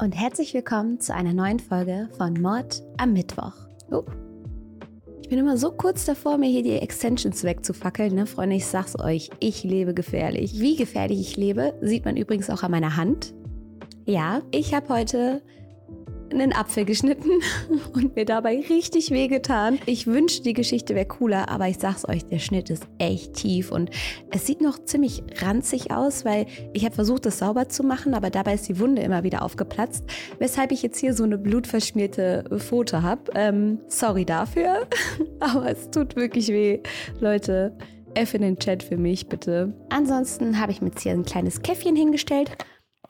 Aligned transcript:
und 0.00 0.12
herzlich 0.12 0.54
willkommen 0.54 1.00
zu 1.00 1.12
einer 1.12 1.32
neuen 1.32 1.58
Folge 1.58 2.08
von 2.16 2.34
Mord 2.34 2.82
am 2.98 3.12
Mittwoch. 3.12 3.54
Oh. 3.90 4.04
Ich 5.22 5.28
bin 5.28 5.40
immer 5.40 5.56
so 5.56 5.72
kurz 5.72 6.04
davor, 6.04 6.38
mir 6.38 6.48
hier 6.48 6.62
die 6.62 6.78
Extensions 6.78 7.42
wegzufackeln, 7.42 8.14
ne, 8.14 8.26
Freunde. 8.26 8.54
Ich 8.54 8.66
sag's 8.66 8.98
euch, 8.98 9.28
ich 9.40 9.64
lebe 9.64 9.94
gefährlich. 9.94 10.60
Wie 10.60 10.76
gefährlich 10.76 11.20
ich 11.20 11.36
lebe, 11.36 11.74
sieht 11.80 12.04
man 12.04 12.16
übrigens 12.16 12.48
auch 12.48 12.62
an 12.62 12.70
meiner 12.70 12.96
Hand. 12.96 13.34
Ja, 14.06 14.40
ich 14.52 14.72
habe 14.72 14.88
heute 14.88 15.42
einen 16.32 16.52
Apfel 16.52 16.84
geschnitten 16.84 17.30
und 17.92 18.16
mir 18.16 18.24
dabei 18.24 18.64
richtig 18.68 19.10
wehgetan. 19.10 19.78
Ich 19.86 20.06
wünschte, 20.06 20.42
die 20.42 20.52
Geschichte 20.52 20.94
wäre 20.94 21.06
cooler, 21.06 21.48
aber 21.48 21.68
ich 21.68 21.78
sag's 21.78 22.08
euch, 22.08 22.24
der 22.26 22.38
Schnitt 22.38 22.70
ist 22.70 22.86
echt 22.98 23.34
tief 23.34 23.72
und 23.72 23.90
es 24.30 24.46
sieht 24.46 24.60
noch 24.60 24.78
ziemlich 24.84 25.22
ranzig 25.40 25.90
aus, 25.90 26.24
weil 26.24 26.46
ich 26.72 26.84
habe 26.84 26.94
versucht, 26.94 27.26
das 27.26 27.38
sauber 27.38 27.68
zu 27.68 27.82
machen, 27.82 28.14
aber 28.14 28.30
dabei 28.30 28.54
ist 28.54 28.68
die 28.68 28.78
Wunde 28.78 29.02
immer 29.02 29.22
wieder 29.22 29.42
aufgeplatzt, 29.42 30.04
weshalb 30.38 30.72
ich 30.72 30.82
jetzt 30.82 30.98
hier 30.98 31.14
so 31.14 31.24
eine 31.24 31.38
blutverschmierte 31.38 32.44
Foto 32.58 33.02
habe. 33.02 33.22
Ähm, 33.34 33.78
sorry 33.88 34.24
dafür, 34.24 34.86
aber 35.40 35.70
es 35.70 35.90
tut 35.90 36.16
wirklich 36.16 36.48
weh. 36.48 36.80
Leute, 37.20 37.76
F 38.14 38.34
in 38.34 38.42
den 38.42 38.58
Chat 38.58 38.82
für 38.82 38.96
mich, 38.96 39.28
bitte. 39.28 39.72
Ansonsten 39.90 40.60
habe 40.60 40.72
ich 40.72 40.80
mir 40.80 40.88
jetzt 40.88 41.02
hier 41.02 41.12
ein 41.12 41.24
kleines 41.24 41.62
Käffchen 41.62 41.96
hingestellt. 41.96 42.50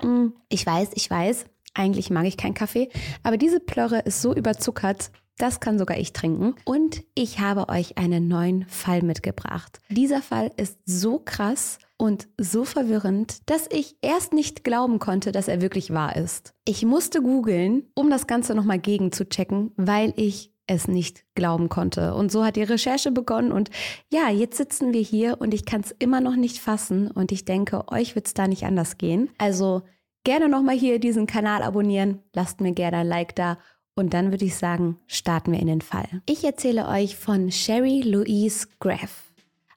Mm, 0.02 0.28
ich 0.48 0.64
weiß, 0.64 0.90
ich 0.94 1.10
weiß, 1.10 1.46
eigentlich 1.78 2.10
mag 2.10 2.26
ich 2.26 2.36
keinen 2.36 2.54
Kaffee, 2.54 2.88
aber 3.22 3.36
diese 3.36 3.60
Plörre 3.60 4.00
ist 4.00 4.20
so 4.20 4.34
überzuckert, 4.34 5.10
das 5.38 5.60
kann 5.60 5.78
sogar 5.78 5.96
ich 5.96 6.12
trinken. 6.12 6.54
Und 6.64 7.04
ich 7.14 7.38
habe 7.38 7.68
euch 7.68 7.96
einen 7.96 8.28
neuen 8.28 8.66
Fall 8.68 9.02
mitgebracht. 9.02 9.78
Dieser 9.88 10.20
Fall 10.20 10.50
ist 10.56 10.78
so 10.84 11.20
krass 11.20 11.78
und 11.96 12.28
so 12.38 12.64
verwirrend, 12.64 13.48
dass 13.48 13.68
ich 13.70 13.96
erst 14.02 14.32
nicht 14.32 14.64
glauben 14.64 14.98
konnte, 14.98 15.32
dass 15.32 15.48
er 15.48 15.60
wirklich 15.60 15.92
wahr 15.92 16.16
ist. 16.16 16.54
Ich 16.64 16.84
musste 16.84 17.22
googeln, 17.22 17.84
um 17.94 18.10
das 18.10 18.26
Ganze 18.26 18.54
nochmal 18.54 18.78
gegen 18.78 19.12
zu 19.12 19.28
checken, 19.28 19.72
weil 19.76 20.12
ich 20.16 20.52
es 20.66 20.86
nicht 20.86 21.24
glauben 21.34 21.68
konnte. 21.68 22.14
Und 22.14 22.30
so 22.30 22.44
hat 22.44 22.56
die 22.56 22.62
Recherche 22.62 23.10
begonnen. 23.10 23.52
Und 23.52 23.70
ja, 24.12 24.28
jetzt 24.28 24.58
sitzen 24.58 24.92
wir 24.92 25.00
hier 25.00 25.40
und 25.40 25.54
ich 25.54 25.64
kann 25.64 25.80
es 25.80 25.94
immer 25.98 26.20
noch 26.20 26.36
nicht 26.36 26.58
fassen. 26.58 27.10
Und 27.10 27.32
ich 27.32 27.44
denke, 27.44 27.88
euch 27.88 28.14
wird 28.14 28.26
es 28.26 28.34
da 28.34 28.46
nicht 28.46 28.64
anders 28.64 28.98
gehen. 28.98 29.30
Also 29.38 29.82
gerne 30.28 30.50
nochmal 30.50 30.76
hier 30.76 30.98
diesen 30.98 31.26
Kanal 31.26 31.62
abonnieren, 31.62 32.20
lasst 32.34 32.60
mir 32.60 32.72
gerne 32.72 32.98
ein 32.98 33.08
Like 33.08 33.34
da 33.34 33.56
und 33.94 34.12
dann 34.12 34.30
würde 34.30 34.44
ich 34.44 34.56
sagen, 34.56 34.98
starten 35.06 35.52
wir 35.52 35.58
in 35.58 35.68
den 35.68 35.80
Fall. 35.80 36.04
Ich 36.26 36.44
erzähle 36.44 36.86
euch 36.86 37.16
von 37.16 37.50
Sherry 37.50 38.02
Louise 38.02 38.66
Graff. 38.78 39.32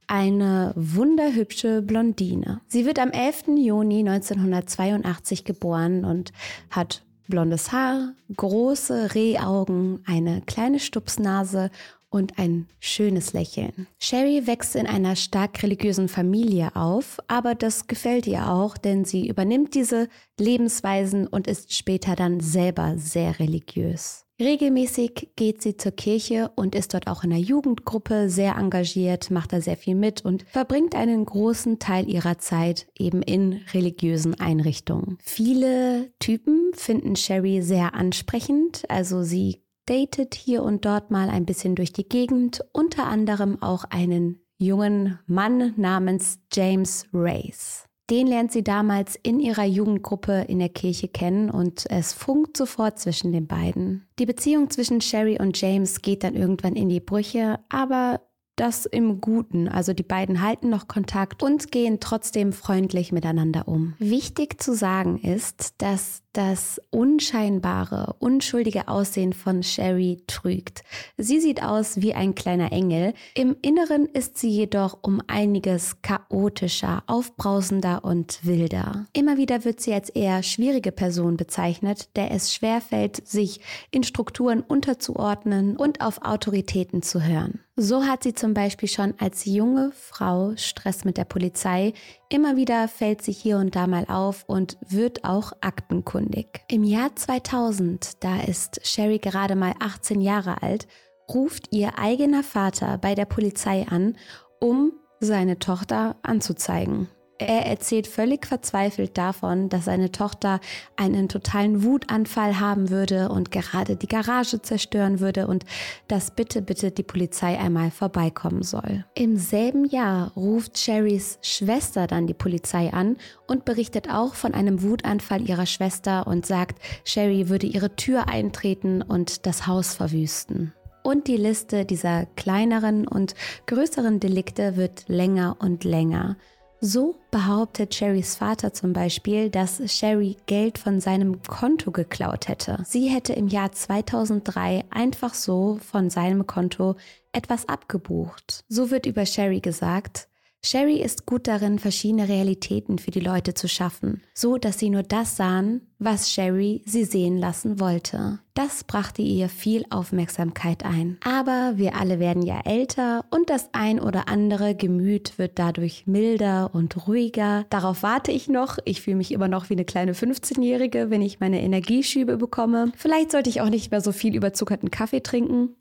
Eine 0.07 0.73
wunderhübsche 0.75 1.81
Blondine. 1.81 2.59
Sie 2.67 2.85
wird 2.85 2.99
am 2.99 3.11
11. 3.11 3.43
Juni 3.59 3.99
1982 3.99 5.45
geboren 5.45 6.03
und 6.03 6.33
hat 6.69 7.05
blondes 7.29 7.71
Haar, 7.71 8.11
große 8.35 9.15
Rehaugen, 9.15 10.03
eine 10.05 10.41
kleine 10.41 10.81
Stupsnase 10.81 11.71
und 12.11 12.37
ein 12.37 12.67
schönes 12.79 13.33
Lächeln. 13.33 13.87
Sherry 13.97 14.45
wächst 14.45 14.75
in 14.75 14.85
einer 14.85 15.15
stark 15.15 15.63
religiösen 15.63 16.09
Familie 16.09 16.75
auf, 16.75 17.17
aber 17.27 17.55
das 17.55 17.87
gefällt 17.87 18.27
ihr 18.27 18.51
auch, 18.51 18.77
denn 18.77 19.05
sie 19.05 19.27
übernimmt 19.27 19.73
diese 19.73 20.09
Lebensweisen 20.39 21.25
und 21.25 21.47
ist 21.47 21.73
später 21.73 22.15
dann 22.15 22.39
selber 22.39 22.95
sehr 22.97 23.39
religiös. 23.39 24.25
Regelmäßig 24.41 25.29
geht 25.35 25.61
sie 25.61 25.77
zur 25.77 25.91
Kirche 25.91 26.49
und 26.55 26.73
ist 26.73 26.95
dort 26.95 27.05
auch 27.05 27.23
in 27.23 27.29
der 27.29 27.39
Jugendgruppe 27.39 28.27
sehr 28.27 28.55
engagiert, 28.55 29.29
macht 29.29 29.53
da 29.53 29.61
sehr 29.61 29.77
viel 29.77 29.93
mit 29.93 30.25
und 30.25 30.43
verbringt 30.49 30.95
einen 30.95 31.25
großen 31.25 31.77
Teil 31.77 32.09
ihrer 32.09 32.39
Zeit 32.39 32.87
eben 32.97 33.21
in 33.21 33.61
religiösen 33.71 34.39
Einrichtungen. 34.39 35.19
Viele 35.21 36.11
Typen 36.17 36.71
finden 36.73 37.15
Sherry 37.15 37.61
sehr 37.61 37.93
ansprechend, 37.93 38.89
also 38.89 39.21
sie 39.21 39.61
datet 39.91 40.35
hier 40.35 40.63
und 40.63 40.85
dort 40.85 41.11
mal 41.11 41.29
ein 41.29 41.45
bisschen 41.45 41.75
durch 41.75 41.91
die 41.91 42.07
Gegend, 42.07 42.63
unter 42.71 43.07
anderem 43.07 43.61
auch 43.61 43.83
einen 43.89 44.39
jungen 44.57 45.19
Mann 45.27 45.73
namens 45.75 46.39
James 46.53 47.07
Race. 47.13 47.85
Den 48.09 48.27
lernt 48.27 48.53
sie 48.53 48.63
damals 48.63 49.17
in 49.21 49.39
ihrer 49.39 49.65
Jugendgruppe 49.65 50.45
in 50.47 50.59
der 50.59 50.69
Kirche 50.69 51.09
kennen 51.09 51.49
und 51.49 51.89
es 51.89 52.13
funkt 52.13 52.55
sofort 52.55 52.99
zwischen 52.99 53.33
den 53.33 53.47
beiden. 53.47 54.07
Die 54.17 54.25
Beziehung 54.25 54.69
zwischen 54.69 55.01
Sherry 55.01 55.37
und 55.39 55.59
James 55.59 56.01
geht 56.01 56.23
dann 56.23 56.35
irgendwann 56.35 56.75
in 56.75 56.87
die 56.87 56.99
Brüche, 57.01 57.59
aber 57.67 58.21
das 58.55 58.85
im 58.85 59.21
Guten. 59.21 59.67
Also 59.67 59.93
die 59.93 60.03
beiden 60.03 60.41
halten 60.41 60.69
noch 60.69 60.87
Kontakt 60.87 61.41
und 61.41 61.71
gehen 61.71 61.99
trotzdem 61.99 62.53
freundlich 62.53 63.11
miteinander 63.11 63.67
um. 63.67 63.95
Wichtig 63.97 64.61
zu 64.61 64.75
sagen 64.75 65.17
ist, 65.17 65.81
dass 65.81 66.21
das 66.33 66.81
unscheinbare, 66.89 68.15
unschuldige 68.19 68.87
Aussehen 68.87 69.33
von 69.33 69.63
Sherry 69.63 70.23
trügt. 70.27 70.83
Sie 71.17 71.39
sieht 71.39 71.63
aus 71.63 72.01
wie 72.01 72.13
ein 72.13 72.35
kleiner 72.35 72.71
Engel. 72.71 73.13
Im 73.35 73.55
Inneren 73.61 74.05
ist 74.05 74.37
sie 74.37 74.49
jedoch 74.49 74.99
um 75.01 75.21
einiges 75.27 76.01
chaotischer, 76.01 77.03
aufbrausender 77.07 78.03
und 78.03 78.45
wilder. 78.45 79.07
Immer 79.13 79.37
wieder 79.37 79.65
wird 79.65 79.81
sie 79.81 79.93
als 79.93 80.09
eher 80.09 80.43
schwierige 80.43 80.91
Person 80.91 81.37
bezeichnet, 81.37 82.15
der 82.15 82.31
es 82.31 82.53
schwerfällt, 82.53 83.27
sich 83.27 83.61
in 83.91 84.03
Strukturen 84.03 84.61
unterzuordnen 84.61 85.75
und 85.75 86.01
auf 86.01 86.21
Autoritäten 86.23 87.01
zu 87.01 87.21
hören. 87.23 87.59
So 87.75 88.03
hat 88.03 88.23
sie 88.23 88.33
zum 88.33 88.53
Beispiel 88.53 88.89
schon 88.89 89.15
als 89.17 89.45
junge 89.45 89.91
Frau 89.93 90.53
Stress 90.55 91.03
mit 91.03 91.17
der 91.17 91.25
Polizei. 91.25 91.93
Immer 92.31 92.55
wieder 92.55 92.87
fällt 92.87 93.21
sie 93.21 93.33
hier 93.33 93.57
und 93.57 93.75
da 93.75 93.87
mal 93.87 94.05
auf 94.07 94.45
und 94.47 94.77
wird 94.87 95.25
auch 95.25 95.51
aktenkundig. 95.59 96.61
Im 96.69 96.85
Jahr 96.85 97.13
2000, 97.13 98.23
da 98.23 98.39
ist 98.39 98.79
Sherry 98.87 99.17
gerade 99.17 99.57
mal 99.57 99.73
18 99.81 100.21
Jahre 100.21 100.63
alt, 100.63 100.87
ruft 101.29 101.73
ihr 101.73 101.99
eigener 101.99 102.41
Vater 102.41 102.97
bei 102.99 103.15
der 103.15 103.25
Polizei 103.25 103.85
an, 103.85 104.15
um 104.61 104.93
seine 105.19 105.59
Tochter 105.59 106.15
anzuzeigen. 106.23 107.09
Er 107.41 107.65
erzählt 107.65 108.05
völlig 108.05 108.45
verzweifelt 108.45 109.17
davon, 109.17 109.67
dass 109.67 109.85
seine 109.85 110.11
Tochter 110.11 110.59
einen 110.95 111.27
totalen 111.27 111.83
Wutanfall 111.83 112.59
haben 112.59 112.91
würde 112.91 113.29
und 113.29 113.49
gerade 113.49 113.95
die 113.95 114.07
Garage 114.07 114.61
zerstören 114.61 115.19
würde 115.19 115.47
und 115.47 115.65
dass 116.07 116.29
bitte, 116.29 116.61
bitte 116.61 116.91
die 116.91 117.01
Polizei 117.01 117.57
einmal 117.57 117.89
vorbeikommen 117.89 118.61
soll. 118.61 119.05
Im 119.15 119.37
selben 119.37 119.85
Jahr 119.85 120.31
ruft 120.35 120.77
Sherrys 120.77 121.39
Schwester 121.41 122.05
dann 122.05 122.27
die 122.27 122.35
Polizei 122.35 122.93
an 122.93 123.17
und 123.47 123.65
berichtet 123.65 124.07
auch 124.11 124.35
von 124.35 124.53
einem 124.53 124.83
Wutanfall 124.83 125.41
ihrer 125.49 125.65
Schwester 125.65 126.27
und 126.27 126.45
sagt, 126.45 126.79
Sherry 127.05 127.49
würde 127.49 127.65
ihre 127.65 127.95
Tür 127.95 128.27
eintreten 128.27 129.01
und 129.01 129.47
das 129.47 129.65
Haus 129.65 129.95
verwüsten. 129.95 130.73
Und 131.01 131.25
die 131.25 131.37
Liste 131.37 131.85
dieser 131.85 132.27
kleineren 132.35 133.07
und 133.07 133.33
größeren 133.65 134.19
Delikte 134.19 134.75
wird 134.75 135.05
länger 135.07 135.57
und 135.59 135.83
länger. 135.83 136.37
So 136.83 137.13
behauptet 137.29 137.93
Sherrys 137.93 138.35
Vater 138.35 138.73
zum 138.73 138.91
Beispiel, 138.91 139.51
dass 139.51 139.83
Sherry 139.85 140.37
Geld 140.47 140.79
von 140.79 140.99
seinem 140.99 141.43
Konto 141.43 141.91
geklaut 141.91 142.47
hätte. 142.47 142.79
Sie 142.87 143.07
hätte 143.07 143.33
im 143.33 143.47
Jahr 143.47 143.71
2003 143.71 144.85
einfach 144.89 145.35
so 145.35 145.77
von 145.91 146.09
seinem 146.09 146.47
Konto 146.47 146.95
etwas 147.33 147.69
abgebucht. 147.69 148.63
So 148.67 148.89
wird 148.89 149.05
über 149.05 149.27
Sherry 149.27 149.59
gesagt, 149.59 150.27
Sherry 150.63 151.01
ist 151.01 151.25
gut 151.25 151.47
darin, 151.47 151.79
verschiedene 151.79 152.29
Realitäten 152.29 152.99
für 152.99 153.09
die 153.09 153.19
Leute 153.19 153.55
zu 153.55 153.67
schaffen, 153.67 154.21
so 154.35 154.57
dass 154.59 154.77
sie 154.77 154.91
nur 154.91 155.01
das 155.01 155.35
sahen, 155.35 155.81
was 155.97 156.31
Sherry 156.31 156.83
sie 156.85 157.03
sehen 157.03 157.37
lassen 157.37 157.79
wollte. 157.79 158.39
Das 158.53 158.83
brachte 158.83 159.23
ihr 159.23 159.49
viel 159.49 159.85
Aufmerksamkeit 159.89 160.85
ein. 160.85 161.17
Aber 161.23 161.73
wir 161.77 161.95
alle 161.95 162.19
werden 162.19 162.43
ja 162.43 162.61
älter 162.63 163.25
und 163.31 163.49
das 163.49 163.69
ein 163.71 163.99
oder 163.99 164.27
andere 164.27 164.75
Gemüt 164.75 165.39
wird 165.39 165.57
dadurch 165.57 166.05
milder 166.05 166.69
und 166.73 167.07
ruhiger. 167.07 167.65
Darauf 167.71 168.03
warte 168.03 168.31
ich 168.31 168.47
noch. 168.47 168.77
Ich 168.85 169.01
fühle 169.01 169.17
mich 169.17 169.31
immer 169.31 169.47
noch 169.47 169.69
wie 169.69 169.73
eine 169.73 169.85
kleine 169.85 170.13
15-Jährige, 170.13 171.09
wenn 171.09 171.23
ich 171.23 171.39
meine 171.39 171.61
Energieschübe 171.61 172.37
bekomme. 172.37 172.91
Vielleicht 172.97 173.31
sollte 173.31 173.49
ich 173.49 173.61
auch 173.61 173.69
nicht 173.69 173.89
mehr 173.89 174.01
so 174.01 174.11
viel 174.11 174.35
überzuckerten 174.35 174.91
Kaffee 174.91 175.21
trinken. 175.21 175.75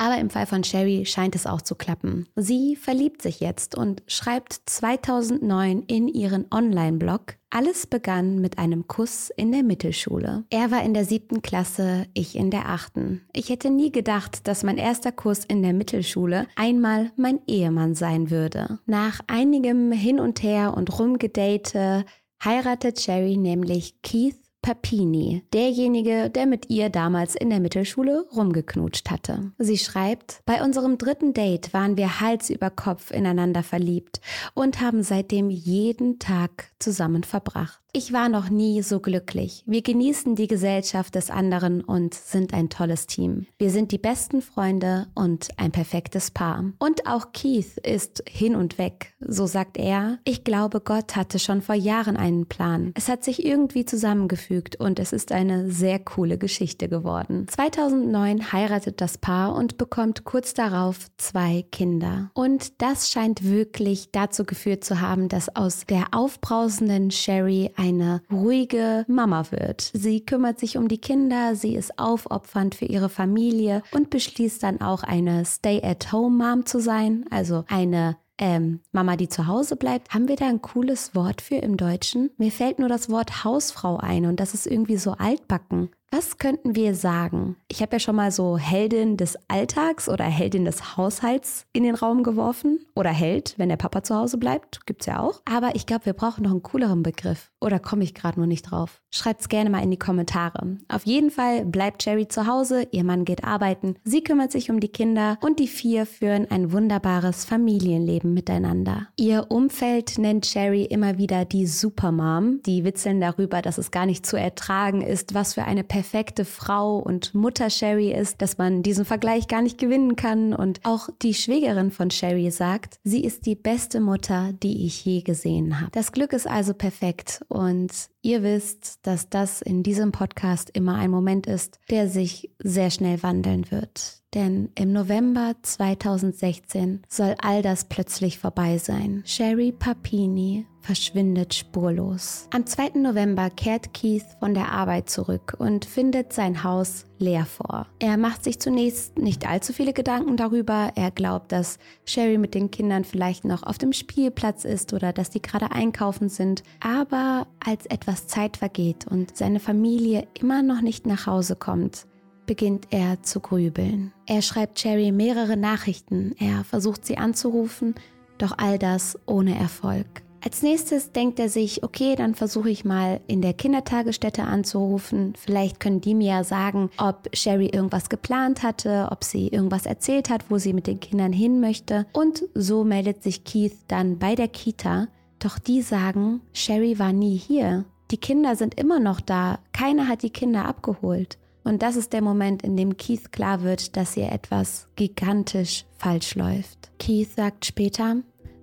Aber 0.00 0.16
im 0.16 0.30
Fall 0.30 0.46
von 0.46 0.64
Sherry 0.64 1.04
scheint 1.04 1.34
es 1.34 1.46
auch 1.46 1.60
zu 1.60 1.74
klappen. 1.74 2.26
Sie 2.34 2.74
verliebt 2.74 3.20
sich 3.20 3.40
jetzt 3.40 3.76
und 3.76 4.02
schreibt 4.06 4.62
2009 4.64 5.82
in 5.82 6.08
ihren 6.08 6.46
Online-Blog, 6.50 7.36
alles 7.50 7.86
begann 7.86 8.40
mit 8.40 8.56
einem 8.56 8.86
Kuss 8.88 9.30
in 9.36 9.52
der 9.52 9.62
Mittelschule. 9.62 10.44
Er 10.48 10.70
war 10.70 10.82
in 10.84 10.94
der 10.94 11.04
siebten 11.04 11.42
Klasse, 11.42 12.06
ich 12.14 12.34
in 12.34 12.50
der 12.50 12.70
achten. 12.70 13.20
Ich 13.34 13.50
hätte 13.50 13.68
nie 13.68 13.92
gedacht, 13.92 14.48
dass 14.48 14.62
mein 14.62 14.78
erster 14.78 15.12
Kuss 15.12 15.44
in 15.44 15.62
der 15.62 15.74
Mittelschule 15.74 16.46
einmal 16.56 17.12
mein 17.16 17.40
Ehemann 17.46 17.94
sein 17.94 18.30
würde. 18.30 18.78
Nach 18.86 19.20
einigem 19.26 19.92
Hin 19.92 20.18
und 20.18 20.42
Her 20.42 20.78
und 20.78 20.98
Rumgedate 20.98 22.06
heiratet 22.42 23.00
Sherry 23.02 23.36
nämlich 23.36 24.00
Keith 24.00 24.38
Papini, 24.62 25.42
derjenige, 25.54 26.28
der 26.28 26.46
mit 26.46 26.68
ihr 26.68 26.90
damals 26.90 27.34
in 27.34 27.48
der 27.48 27.60
Mittelschule 27.60 28.26
rumgeknutscht 28.34 29.10
hatte. 29.10 29.52
Sie 29.58 29.78
schreibt, 29.78 30.42
bei 30.44 30.62
unserem 30.62 30.98
dritten 30.98 31.32
Date 31.32 31.72
waren 31.72 31.96
wir 31.96 32.20
Hals 32.20 32.50
über 32.50 32.68
Kopf 32.68 33.10
ineinander 33.10 33.62
verliebt 33.62 34.20
und 34.54 34.80
haben 34.80 35.02
seitdem 35.02 35.48
jeden 35.48 36.18
Tag 36.18 36.70
zusammen 36.78 37.24
verbracht. 37.24 37.80
Ich 37.92 38.12
war 38.12 38.28
noch 38.28 38.50
nie 38.50 38.82
so 38.82 39.00
glücklich. 39.00 39.64
Wir 39.66 39.82
genießen 39.82 40.36
die 40.36 40.46
Gesellschaft 40.46 41.16
des 41.16 41.28
anderen 41.28 41.82
und 41.82 42.14
sind 42.14 42.54
ein 42.54 42.68
tolles 42.68 43.08
Team. 43.08 43.46
Wir 43.58 43.70
sind 43.70 43.90
die 43.90 43.98
besten 43.98 44.42
Freunde 44.42 45.08
und 45.16 45.48
ein 45.56 45.72
perfektes 45.72 46.30
Paar. 46.30 46.72
Und 46.78 47.08
auch 47.08 47.32
Keith 47.32 47.78
ist 47.82 48.22
hin 48.28 48.54
und 48.54 48.78
weg. 48.78 49.14
So 49.18 49.46
sagt 49.46 49.76
er, 49.76 50.20
ich 50.24 50.44
glaube, 50.44 50.80
Gott 50.80 51.16
hatte 51.16 51.40
schon 51.40 51.62
vor 51.62 51.74
Jahren 51.74 52.16
einen 52.16 52.46
Plan. 52.46 52.92
Es 52.94 53.08
hat 53.08 53.24
sich 53.24 53.44
irgendwie 53.44 53.84
zusammengefügt 53.84 54.76
und 54.76 55.00
es 55.00 55.12
ist 55.12 55.32
eine 55.32 55.68
sehr 55.68 55.98
coole 55.98 56.38
Geschichte 56.38 56.88
geworden. 56.88 57.48
2009 57.48 58.52
heiratet 58.52 59.00
das 59.00 59.18
Paar 59.18 59.56
und 59.56 59.78
bekommt 59.78 60.22
kurz 60.22 60.54
darauf 60.54 61.08
zwei 61.16 61.64
Kinder. 61.72 62.30
Und 62.34 62.80
das 62.82 63.10
scheint 63.10 63.42
wirklich 63.42 64.12
dazu 64.12 64.44
geführt 64.44 64.84
zu 64.84 65.00
haben, 65.00 65.28
dass 65.28 65.56
aus 65.56 65.86
der 65.86 66.06
aufbrausenden 66.12 67.10
Sherry 67.10 67.72
eine 67.80 68.22
ruhige 68.30 69.04
Mama 69.08 69.50
wird. 69.50 69.90
Sie 69.94 70.24
kümmert 70.24 70.60
sich 70.60 70.76
um 70.76 70.88
die 70.88 71.00
Kinder, 71.00 71.56
sie 71.56 71.74
ist 71.74 71.98
aufopfernd 71.98 72.74
für 72.74 72.84
ihre 72.84 73.08
Familie 73.08 73.82
und 73.92 74.10
beschließt 74.10 74.62
dann 74.62 74.80
auch 74.82 75.02
eine 75.02 75.44
Stay-at-home-Mom 75.44 76.66
zu 76.66 76.80
sein, 76.80 77.24
also 77.30 77.64
eine 77.68 78.18
ähm, 78.38 78.80
Mama, 78.92 79.16
die 79.16 79.28
zu 79.28 79.46
Hause 79.46 79.76
bleibt. 79.76 80.12
Haben 80.12 80.28
wir 80.28 80.36
da 80.36 80.48
ein 80.48 80.62
cooles 80.62 81.14
Wort 81.14 81.40
für 81.40 81.56
im 81.56 81.76
Deutschen? 81.76 82.30
Mir 82.36 82.50
fällt 82.50 82.78
nur 82.78 82.88
das 82.88 83.10
Wort 83.10 83.44
Hausfrau 83.44 83.96
ein 83.96 84.26
und 84.26 84.40
das 84.40 84.54
ist 84.54 84.66
irgendwie 84.66 84.96
so 84.96 85.12
altbacken. 85.12 85.90
Was 86.12 86.38
könnten 86.38 86.74
wir 86.74 86.96
sagen? 86.96 87.54
Ich 87.68 87.82
habe 87.82 87.92
ja 87.92 88.00
schon 88.00 88.16
mal 88.16 88.32
so 88.32 88.58
Heldin 88.58 89.16
des 89.16 89.38
Alltags 89.46 90.08
oder 90.08 90.24
Heldin 90.24 90.64
des 90.64 90.96
Haushalts 90.96 91.66
in 91.72 91.84
den 91.84 91.94
Raum 91.94 92.24
geworfen. 92.24 92.80
Oder 92.96 93.10
Held, 93.10 93.54
wenn 93.58 93.68
der 93.68 93.76
Papa 93.76 94.02
zu 94.02 94.16
Hause 94.16 94.36
bleibt. 94.36 94.84
Gibt's 94.86 95.06
ja 95.06 95.20
auch. 95.20 95.40
Aber 95.44 95.76
ich 95.76 95.86
glaube, 95.86 96.06
wir 96.06 96.12
brauchen 96.12 96.42
noch 96.42 96.50
einen 96.50 96.64
cooleren 96.64 97.04
Begriff. 97.04 97.52
Oder 97.60 97.78
komme 97.78 98.02
ich 98.02 98.14
gerade 98.14 98.40
nur 98.40 98.48
nicht 98.48 98.62
drauf? 98.70 99.00
Schreibt's 99.12 99.48
gerne 99.48 99.70
mal 99.70 99.82
in 99.82 99.90
die 99.90 99.98
Kommentare. 99.98 100.78
Auf 100.88 101.06
jeden 101.06 101.30
Fall 101.30 101.64
bleibt 101.64 102.02
Cherry 102.02 102.26
zu 102.26 102.46
Hause, 102.46 102.88
ihr 102.90 103.04
Mann 103.04 103.24
geht 103.24 103.44
arbeiten, 103.44 103.96
sie 104.04 104.22
kümmert 104.22 104.50
sich 104.52 104.70
um 104.70 104.80
die 104.80 104.88
Kinder 104.88 105.38
und 105.40 105.58
die 105.58 105.66
vier 105.68 106.06
führen 106.06 106.50
ein 106.50 106.72
wunderbares 106.72 107.44
Familienleben 107.44 108.32
miteinander. 108.32 109.08
Ihr 109.16 109.46
Umfeld 109.50 110.18
nennt 110.18 110.46
Cherry 110.46 110.84
immer 110.84 111.18
wieder 111.18 111.44
die 111.44 111.66
Supermom. 111.66 112.62
Die 112.64 112.84
witzeln 112.84 113.20
darüber, 113.20 113.62
dass 113.62 113.78
es 113.78 113.90
gar 113.90 114.06
nicht 114.06 114.24
zu 114.24 114.36
ertragen 114.36 115.02
ist, 115.02 115.34
was 115.34 115.54
für 115.54 115.64
eine 115.64 115.84
perfekte 116.00 116.46
Frau 116.46 116.96
und 116.96 117.34
Mutter 117.34 117.68
Sherry 117.68 118.10
ist, 118.10 118.40
dass 118.40 118.56
man 118.56 118.82
diesen 118.82 119.04
Vergleich 119.04 119.48
gar 119.48 119.60
nicht 119.60 119.76
gewinnen 119.76 120.16
kann. 120.16 120.54
Und 120.54 120.80
auch 120.84 121.10
die 121.20 121.34
Schwägerin 121.34 121.90
von 121.90 122.10
Sherry 122.10 122.50
sagt, 122.50 122.98
sie 123.04 123.22
ist 123.22 123.44
die 123.44 123.54
beste 123.54 124.00
Mutter, 124.00 124.54
die 124.62 124.86
ich 124.86 125.04
je 125.04 125.20
gesehen 125.20 125.78
habe. 125.78 125.90
Das 125.92 126.12
Glück 126.12 126.32
ist 126.32 126.46
also 126.46 126.72
perfekt 126.72 127.44
und 127.48 127.90
ihr 128.22 128.42
wisst, 128.42 129.06
dass 129.06 129.28
das 129.28 129.62
in 129.62 129.82
diesem 129.82 130.12
Podcast 130.12 130.70
immer 130.72 130.96
ein 130.96 131.10
Moment 131.10 131.46
ist, 131.46 131.78
der 131.90 132.08
sich 132.08 132.50
sehr 132.58 132.90
schnell 132.90 133.22
wandeln 133.22 133.70
wird. 133.70 134.20
Denn 134.34 134.70
im 134.76 134.92
November 134.92 135.56
2016 135.62 137.02
soll 137.08 137.34
all 137.42 137.62
das 137.62 137.86
plötzlich 137.86 138.38
vorbei 138.38 138.78
sein. 138.78 139.22
Sherry 139.26 139.72
Papini 139.72 140.66
verschwindet 140.82 141.54
spurlos. 141.54 142.46
Am 142.52 142.64
2. 142.64 143.00
November 143.00 143.50
kehrt 143.50 143.92
Keith 143.92 144.26
von 144.38 144.54
der 144.54 144.70
Arbeit 144.70 145.10
zurück 145.10 145.56
und 145.58 145.84
findet 145.84 146.32
sein 146.32 146.62
Haus 146.62 147.06
leer 147.20 147.46
vor. 147.46 147.86
Er 147.98 148.16
macht 148.16 148.44
sich 148.44 148.58
zunächst 148.58 149.18
nicht 149.18 149.48
allzu 149.48 149.72
viele 149.72 149.92
Gedanken 149.92 150.36
darüber. 150.36 150.92
Er 150.94 151.10
glaubt, 151.10 151.52
dass 151.52 151.78
Sherry 152.04 152.38
mit 152.38 152.54
den 152.54 152.70
Kindern 152.70 153.04
vielleicht 153.04 153.44
noch 153.44 153.62
auf 153.62 153.78
dem 153.78 153.92
Spielplatz 153.92 154.64
ist 154.64 154.92
oder 154.92 155.12
dass 155.12 155.30
die 155.30 155.42
gerade 155.42 155.70
einkaufen 155.72 156.28
sind. 156.28 156.62
Aber 156.80 157.46
als 157.64 157.86
etwas 157.86 158.26
Zeit 158.26 158.56
vergeht 158.56 159.06
und 159.06 159.36
seine 159.36 159.60
Familie 159.60 160.26
immer 160.38 160.62
noch 160.62 160.80
nicht 160.80 161.06
nach 161.06 161.26
Hause 161.26 161.56
kommt, 161.56 162.06
beginnt 162.46 162.88
er 162.90 163.22
zu 163.22 163.40
grübeln. 163.40 164.12
Er 164.26 164.42
schreibt 164.42 164.78
Cherry 164.78 165.12
mehrere 165.12 165.56
Nachrichten, 165.56 166.34
er 166.38 166.64
versucht 166.64 167.04
sie 167.04 167.16
anzurufen, 167.16 167.94
doch 168.38 168.54
all 168.58 168.78
das 168.78 169.18
ohne 169.26 169.56
Erfolg. 169.56 170.22
Als 170.42 170.62
nächstes 170.62 171.12
denkt 171.12 171.38
er 171.38 171.48
sich, 171.48 171.82
okay, 171.82 172.16
dann 172.16 172.34
versuche 172.34 172.70
ich 172.70 172.84
mal 172.84 173.20
in 173.26 173.42
der 173.42 173.52
Kindertagesstätte 173.52 174.42
anzurufen. 174.42 175.34
Vielleicht 175.36 175.80
können 175.80 176.00
die 176.00 176.14
mir 176.14 176.28
ja 176.28 176.44
sagen, 176.44 176.90
ob 176.96 177.28
Sherry 177.34 177.66
irgendwas 177.66 178.08
geplant 178.08 178.62
hatte, 178.62 179.08
ob 179.10 179.22
sie 179.22 179.48
irgendwas 179.48 179.84
erzählt 179.84 180.30
hat, 180.30 180.50
wo 180.50 180.58
sie 180.58 180.72
mit 180.72 180.86
den 180.86 181.00
Kindern 181.00 181.32
hin 181.32 181.60
möchte. 181.60 182.06
Und 182.12 182.44
so 182.54 182.84
meldet 182.84 183.22
sich 183.22 183.44
Keith 183.44 183.76
dann 183.88 184.18
bei 184.18 184.34
der 184.34 184.48
Kita. 184.48 185.08
Doch 185.38 185.58
die 185.58 185.82
sagen, 185.82 186.40
Sherry 186.52 186.98
war 186.98 187.12
nie 187.12 187.36
hier. 187.36 187.84
Die 188.10 188.18
Kinder 188.18 188.56
sind 188.56 188.80
immer 188.80 188.98
noch 188.98 189.20
da. 189.20 189.58
Keiner 189.72 190.08
hat 190.08 190.22
die 190.22 190.30
Kinder 190.30 190.64
abgeholt. 190.64 191.38
Und 191.64 191.82
das 191.82 191.96
ist 191.96 192.12
der 192.12 192.22
Moment, 192.22 192.62
in 192.62 192.76
dem 192.76 192.96
Keith 192.96 193.32
klar 193.32 193.62
wird, 193.62 193.96
dass 193.96 194.14
hier 194.14 194.32
etwas 194.32 194.88
gigantisch 194.96 195.84
falsch 195.98 196.34
läuft. 196.34 196.90
Keith 196.98 197.28
sagt 197.36 197.66
später, 197.66 198.16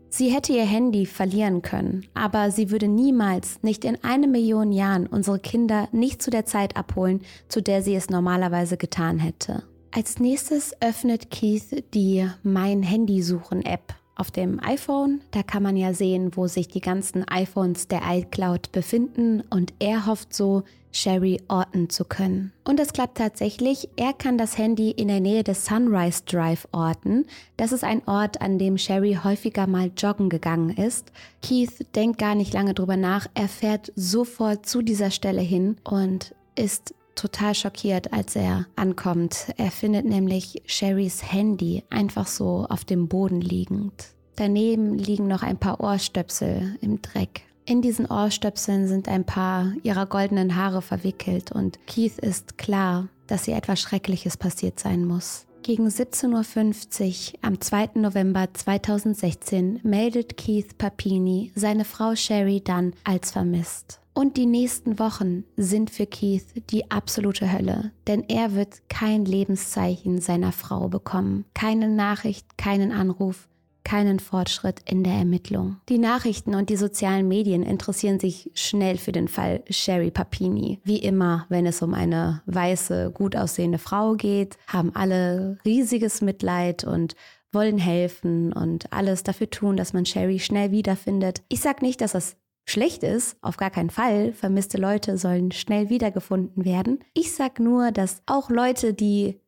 sie 0.10 0.30
hätte 0.30 0.54
ihr 0.54 0.66
Handy 0.66 1.06
verlieren 1.06 1.62
können, 1.62 2.06
aber 2.14 2.52
sie 2.52 2.70
würde 2.70 2.88
niemals, 2.88 3.62
nicht 3.64 3.86
in 3.86 4.04
eine 4.04 4.28
Million 4.28 4.72
Jahren, 4.72 5.08
unsere 5.08 5.40
Kinder 5.40 5.88
nicht 5.92 6.22
zu 6.22 6.30
der 6.30 6.46
Zeit 6.46 6.76
abholen, 6.76 7.22
zu 7.48 7.62
der 7.62 7.82
sie 7.82 7.96
es 7.96 8.10
normalerweise 8.10 8.78
getan 8.78 9.20
hätte. 9.20 9.64
Als 9.92 10.20
nächstes 10.20 10.80
öffnet 10.82 11.32
Keith 11.32 11.84
die 11.94 12.28
Mein 12.44 12.84
Handy 12.84 13.22
suchen 13.22 13.66
App 13.66 13.96
auf 14.18 14.32
dem 14.32 14.60
iPhone. 14.64 15.22
Da 15.32 15.44
kann 15.44 15.64
man 15.64 15.78
ja 15.78 15.94
sehen, 15.94 16.32
wo 16.36 16.48
sich 16.48 16.68
die 16.68 16.82
ganzen 16.82 17.28
iPhones 17.28 17.88
der 17.88 18.02
iCloud 18.06 18.72
befinden 18.72 19.42
und 19.50 19.74
er 19.80 20.06
hofft 20.06 20.34
so, 20.34 20.64
Sherry 20.92 21.42
orten 21.48 21.90
zu 21.90 22.06
können. 22.06 22.52
Und 22.64 22.80
es 22.80 22.92
klappt 22.92 23.20
tatsächlich. 23.20 23.88
Er 23.98 24.14
kann 24.14 24.38
das 24.38 24.58
Handy 24.58 24.90
in 24.90 25.10
der 25.10 25.20
Nähe 25.20 25.44
des 25.44 25.66
Sunrise 25.66 26.24
Drive 26.26 26.68
orten. 26.72 27.26
Das 27.56 27.72
ist 27.72 27.84
ein 27.84 28.02
Ort, 28.08 28.42
an 28.42 28.58
dem 28.58 28.78
Sherry 28.78 29.20
häufiger 29.24 29.68
mal 29.68 29.92
joggen 29.96 30.30
gegangen 30.30 30.72
ist. 30.72 31.12
Keith 31.44 31.86
denkt 31.96 32.18
gar 32.18 32.34
nicht 32.34 32.54
lange 32.54 32.74
drüber 32.74 32.98
nach. 32.98 33.28
Er 33.36 33.48
fährt 33.48 33.92
sofort 33.96 34.66
zu 34.66 34.82
dieser 34.82 35.12
Stelle 35.12 35.42
hin 35.42 35.78
und 35.84 36.34
ist 36.56 36.96
total 37.18 37.56
schockiert, 37.56 38.14
als 38.14 38.36
er 38.36 38.66
ankommt. 38.76 39.48
Er 39.58 39.72
findet 39.72 40.06
nämlich 40.06 40.62
Sherrys 40.66 41.32
Handy 41.32 41.84
einfach 41.90 42.28
so 42.28 42.66
auf 42.70 42.86
dem 42.86 43.08
Boden 43.08 43.42
liegend. 43.42 44.12
Daneben 44.38 44.98
liegen 44.98 45.28
noch 45.28 45.42
ein 45.42 45.58
paar 45.58 45.82
Ohrstöpsel 45.82 46.78
im 46.82 47.02
Dreck. 47.02 47.42
In 47.66 47.82
diesen 47.82 48.06
Ohrstöpseln 48.06 48.88
sind 48.88 49.10
ein 49.10 49.26
paar 49.26 49.74
ihrer 49.84 50.06
goldenen 50.06 50.56
Haare 50.56 50.82
verwickelt 50.82 51.52
und 51.52 51.80
Keith 51.88 52.18
ist 52.20 52.58
klar, 52.58 53.10
dass 53.26 53.48
ihr 53.48 53.58
etwas 53.58 53.82
Schreckliches 53.82 54.38
passiert 54.38 54.80
sein 54.80 55.04
muss. 55.04 55.47
Gegen 55.68 55.90
17.50 55.90 57.34
Uhr 57.34 57.40
am 57.42 57.60
2. 57.60 57.90
November 57.96 58.48
2016 58.54 59.82
meldet 59.84 60.38
Keith 60.38 60.78
Papini 60.78 61.52
seine 61.56 61.84
Frau 61.84 62.16
Sherry 62.16 62.62
dann 62.64 62.94
als 63.04 63.32
vermisst. 63.32 64.00
Und 64.14 64.38
die 64.38 64.46
nächsten 64.46 64.98
Wochen 64.98 65.44
sind 65.58 65.90
für 65.90 66.06
Keith 66.06 66.46
die 66.70 66.90
absolute 66.90 67.52
Hölle, 67.52 67.92
denn 68.08 68.24
er 68.30 68.54
wird 68.54 68.88
kein 68.88 69.26
Lebenszeichen 69.26 70.22
seiner 70.22 70.54
Frau 70.54 70.88
bekommen, 70.88 71.44
keine 71.54 71.90
Nachricht, 71.90 72.58
keinen 72.58 72.94
Anruf, 72.94 73.50
keinen 73.88 74.20
Fortschritt 74.20 74.82
in 74.84 75.06
der 75.06 75.14
Ermittlung. 75.14 75.78
Die 75.88 75.98
Nachrichten 75.98 76.56
und 76.56 76.70
die 76.70 76.76
sozialen 76.76 77.26
Medien 77.30 77.64
interessieren 77.64 78.20
sich 78.20 78.52
schnell 78.54 78.98
für 78.98 79.14
den 79.14 79.30
Fall 79.30 79.64
Sherry 79.70 80.12
Papini. 80.12 80.82
Wie 80.84 81.00
immer, 81.00 81.46
wenn 81.48 81.66
es 81.66 81.82
um 81.82 81.94
eine 81.94 82.42
weiße, 82.48 83.12
gut 83.14 83.38
aussehende 83.38 83.78
Frau 83.78 84.16
geht, 84.16 84.58
haben 84.68 84.94
alle 84.94 85.58
riesiges 85.64 86.20
Mitleid 86.22 86.84
und 86.84 87.16
wollen 87.54 87.78
helfen 87.78 88.52
und 88.52 88.92
alles 88.92 89.24
dafür 89.24 89.50
tun, 89.50 89.78
dass 89.78 89.94
man 89.94 90.06
Sherry 90.06 90.40
schnell 90.40 90.72
wiederfindet. 90.72 91.42
Ich 91.48 91.62
sage 91.62 91.86
nicht, 91.86 92.02
dass 92.02 92.12
das 92.12 92.36
schlecht 92.66 93.04
ist, 93.04 93.38
auf 93.42 93.56
gar 93.56 93.70
keinen 93.70 93.90
Fall. 93.90 94.34
Vermisste 94.34 94.78
Leute 94.78 95.18
sollen 95.18 95.54
schnell 95.54 95.90
wiedergefunden 95.90 96.66
werden. 96.66 97.00
Ich 97.14 97.34
sage 97.34 97.64
nur, 97.64 97.94
dass 97.94 98.22
auch 98.26 98.50
Leute, 98.50 98.94
die 98.94 99.40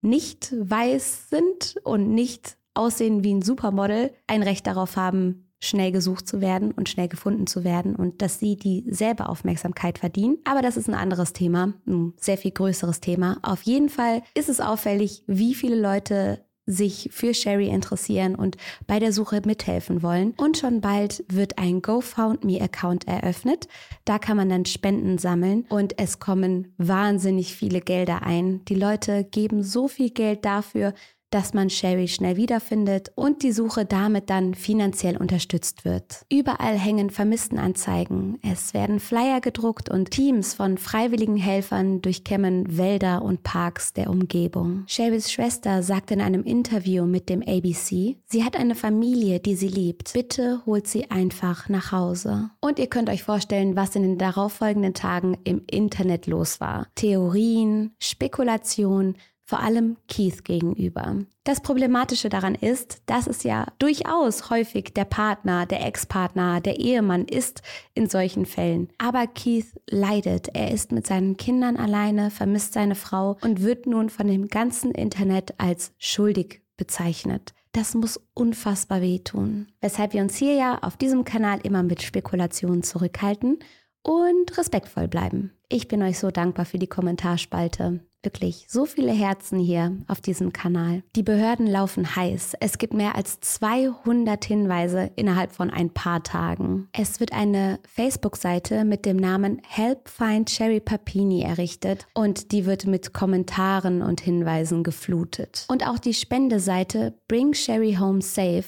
nicht 0.00 0.54
weiß 0.56 1.28
sind 1.28 1.74
und 1.82 2.14
nicht 2.14 2.56
aussehen 2.76 3.24
wie 3.24 3.34
ein 3.34 3.42
Supermodel, 3.42 4.12
ein 4.26 4.42
Recht 4.42 4.66
darauf 4.66 4.96
haben, 4.96 5.46
schnell 5.58 5.90
gesucht 5.90 6.28
zu 6.28 6.40
werden 6.40 6.72
und 6.72 6.88
schnell 6.88 7.08
gefunden 7.08 7.46
zu 7.46 7.64
werden 7.64 7.96
und 7.96 8.22
dass 8.22 8.38
sie 8.38 8.56
dieselbe 8.56 9.28
Aufmerksamkeit 9.28 9.98
verdienen. 9.98 10.38
Aber 10.44 10.62
das 10.62 10.76
ist 10.76 10.88
ein 10.88 10.94
anderes 10.94 11.32
Thema, 11.32 11.72
ein 11.86 12.12
sehr 12.18 12.38
viel 12.38 12.50
größeres 12.50 13.00
Thema. 13.00 13.38
Auf 13.42 13.62
jeden 13.62 13.88
Fall 13.88 14.22
ist 14.34 14.48
es 14.48 14.60
auffällig, 14.60 15.24
wie 15.26 15.54
viele 15.54 15.80
Leute 15.80 16.44
sich 16.66 17.08
für 17.12 17.32
Sherry 17.32 17.68
interessieren 17.68 18.34
und 18.34 18.56
bei 18.88 18.98
der 18.98 19.12
Suche 19.12 19.40
mithelfen 19.46 20.02
wollen. 20.02 20.34
Und 20.36 20.58
schon 20.58 20.80
bald 20.80 21.24
wird 21.28 21.58
ein 21.58 21.80
GoFoundMe-Account 21.80 23.06
eröffnet. 23.06 23.68
Da 24.04 24.18
kann 24.18 24.36
man 24.36 24.48
dann 24.48 24.64
Spenden 24.64 25.18
sammeln 25.18 25.64
und 25.68 25.98
es 25.98 26.18
kommen 26.18 26.74
wahnsinnig 26.76 27.54
viele 27.54 27.80
Gelder 27.80 28.22
ein. 28.24 28.64
Die 28.64 28.74
Leute 28.74 29.22
geben 29.24 29.62
so 29.62 29.86
viel 29.86 30.10
Geld 30.10 30.44
dafür, 30.44 30.92
dass 31.30 31.54
man 31.54 31.70
Sherry 31.70 32.08
schnell 32.08 32.36
wiederfindet 32.36 33.12
und 33.14 33.42
die 33.42 33.52
Suche 33.52 33.84
damit 33.84 34.30
dann 34.30 34.54
finanziell 34.54 35.16
unterstützt 35.16 35.84
wird. 35.84 36.24
Überall 36.30 36.78
hängen 36.78 37.10
Vermisstenanzeigen. 37.10 38.38
Es 38.42 38.74
werden 38.74 39.00
Flyer 39.00 39.40
gedruckt 39.40 39.88
und 39.88 40.10
Teams 40.10 40.54
von 40.54 40.78
freiwilligen 40.78 41.36
Helfern 41.36 42.00
durchkämmen 42.00 42.76
Wälder 42.76 43.22
und 43.22 43.42
Parks 43.42 43.92
der 43.92 44.10
Umgebung. 44.10 44.84
Sherrys 44.86 45.30
Schwester 45.32 45.82
sagt 45.82 46.10
in 46.10 46.20
einem 46.20 46.42
Interview 46.42 47.06
mit 47.06 47.28
dem 47.28 47.42
ABC, 47.42 48.16
sie 48.24 48.44
hat 48.44 48.56
eine 48.56 48.74
Familie, 48.74 49.40
die 49.40 49.56
sie 49.56 49.68
liebt. 49.68 50.12
Bitte 50.12 50.62
holt 50.66 50.86
sie 50.86 51.10
einfach 51.10 51.68
nach 51.68 51.92
Hause. 51.92 52.50
Und 52.60 52.78
ihr 52.78 52.86
könnt 52.86 53.10
euch 53.10 53.22
vorstellen, 53.22 53.76
was 53.76 53.96
in 53.96 54.02
den 54.02 54.18
darauffolgenden 54.18 54.94
Tagen 54.94 55.36
im 55.44 55.62
Internet 55.70 56.26
los 56.26 56.60
war. 56.60 56.88
Theorien, 56.94 57.94
Spekulationen, 57.98 59.16
vor 59.46 59.60
allem 59.60 59.96
Keith 60.08 60.44
gegenüber. 60.44 61.16
Das 61.44 61.60
Problematische 61.60 62.28
daran 62.28 62.56
ist, 62.56 63.02
dass 63.06 63.28
es 63.28 63.44
ja 63.44 63.66
durchaus 63.78 64.50
häufig 64.50 64.92
der 64.92 65.04
Partner, 65.04 65.66
der 65.66 65.86
Ex-Partner, 65.86 66.60
der 66.60 66.80
Ehemann 66.80 67.24
ist 67.24 67.62
in 67.94 68.08
solchen 68.08 68.44
Fällen. 68.44 68.88
Aber 68.98 69.28
Keith 69.28 69.66
leidet. 69.88 70.48
Er 70.52 70.72
ist 70.72 70.90
mit 70.90 71.06
seinen 71.06 71.36
Kindern 71.36 71.76
alleine, 71.76 72.30
vermisst 72.32 72.72
seine 72.72 72.96
Frau 72.96 73.38
und 73.42 73.62
wird 73.62 73.86
nun 73.86 74.10
von 74.10 74.26
dem 74.26 74.48
ganzen 74.48 74.90
Internet 74.90 75.54
als 75.58 75.92
schuldig 75.98 76.62
bezeichnet. 76.76 77.54
Das 77.70 77.94
muss 77.94 78.20
unfassbar 78.34 79.00
wehtun. 79.00 79.68
Weshalb 79.80 80.12
wir 80.12 80.22
uns 80.22 80.36
hier 80.36 80.54
ja 80.54 80.78
auf 80.82 80.96
diesem 80.96 81.24
Kanal 81.24 81.60
immer 81.62 81.82
mit 81.84 82.02
Spekulationen 82.02 82.82
zurückhalten 82.82 83.58
und 84.02 84.56
respektvoll 84.56 85.08
bleiben. 85.08 85.52
Ich 85.68 85.86
bin 85.86 86.02
euch 86.02 86.18
so 86.18 86.30
dankbar 86.30 86.64
für 86.64 86.78
die 86.78 86.86
Kommentarspalte. 86.86 88.00
Wirklich 88.26 88.64
so 88.66 88.86
viele 88.86 89.12
Herzen 89.12 89.56
hier 89.60 89.96
auf 90.08 90.20
diesem 90.20 90.52
Kanal. 90.52 91.04
Die 91.14 91.22
Behörden 91.22 91.68
laufen 91.68 92.16
heiß. 92.16 92.54
Es 92.58 92.78
gibt 92.78 92.92
mehr 92.92 93.14
als 93.14 93.38
200 93.38 94.44
Hinweise 94.44 95.12
innerhalb 95.14 95.52
von 95.52 95.70
ein 95.70 95.90
paar 95.90 96.24
Tagen. 96.24 96.88
Es 96.90 97.20
wird 97.20 97.32
eine 97.32 97.78
Facebook-Seite 97.86 98.84
mit 98.84 99.06
dem 99.06 99.16
Namen 99.16 99.62
Help 99.64 100.08
Find 100.08 100.50
Sherry 100.50 100.80
Papini 100.80 101.42
errichtet 101.42 102.08
und 102.14 102.50
die 102.50 102.66
wird 102.66 102.84
mit 102.84 103.14
Kommentaren 103.14 104.02
und 104.02 104.20
Hinweisen 104.20 104.82
geflutet. 104.82 105.64
Und 105.68 105.86
auch 105.86 106.00
die 106.00 106.12
Spendeseite 106.12 107.14
Bring 107.28 107.54
Sherry 107.54 107.94
Home 108.00 108.22
Safe 108.22 108.64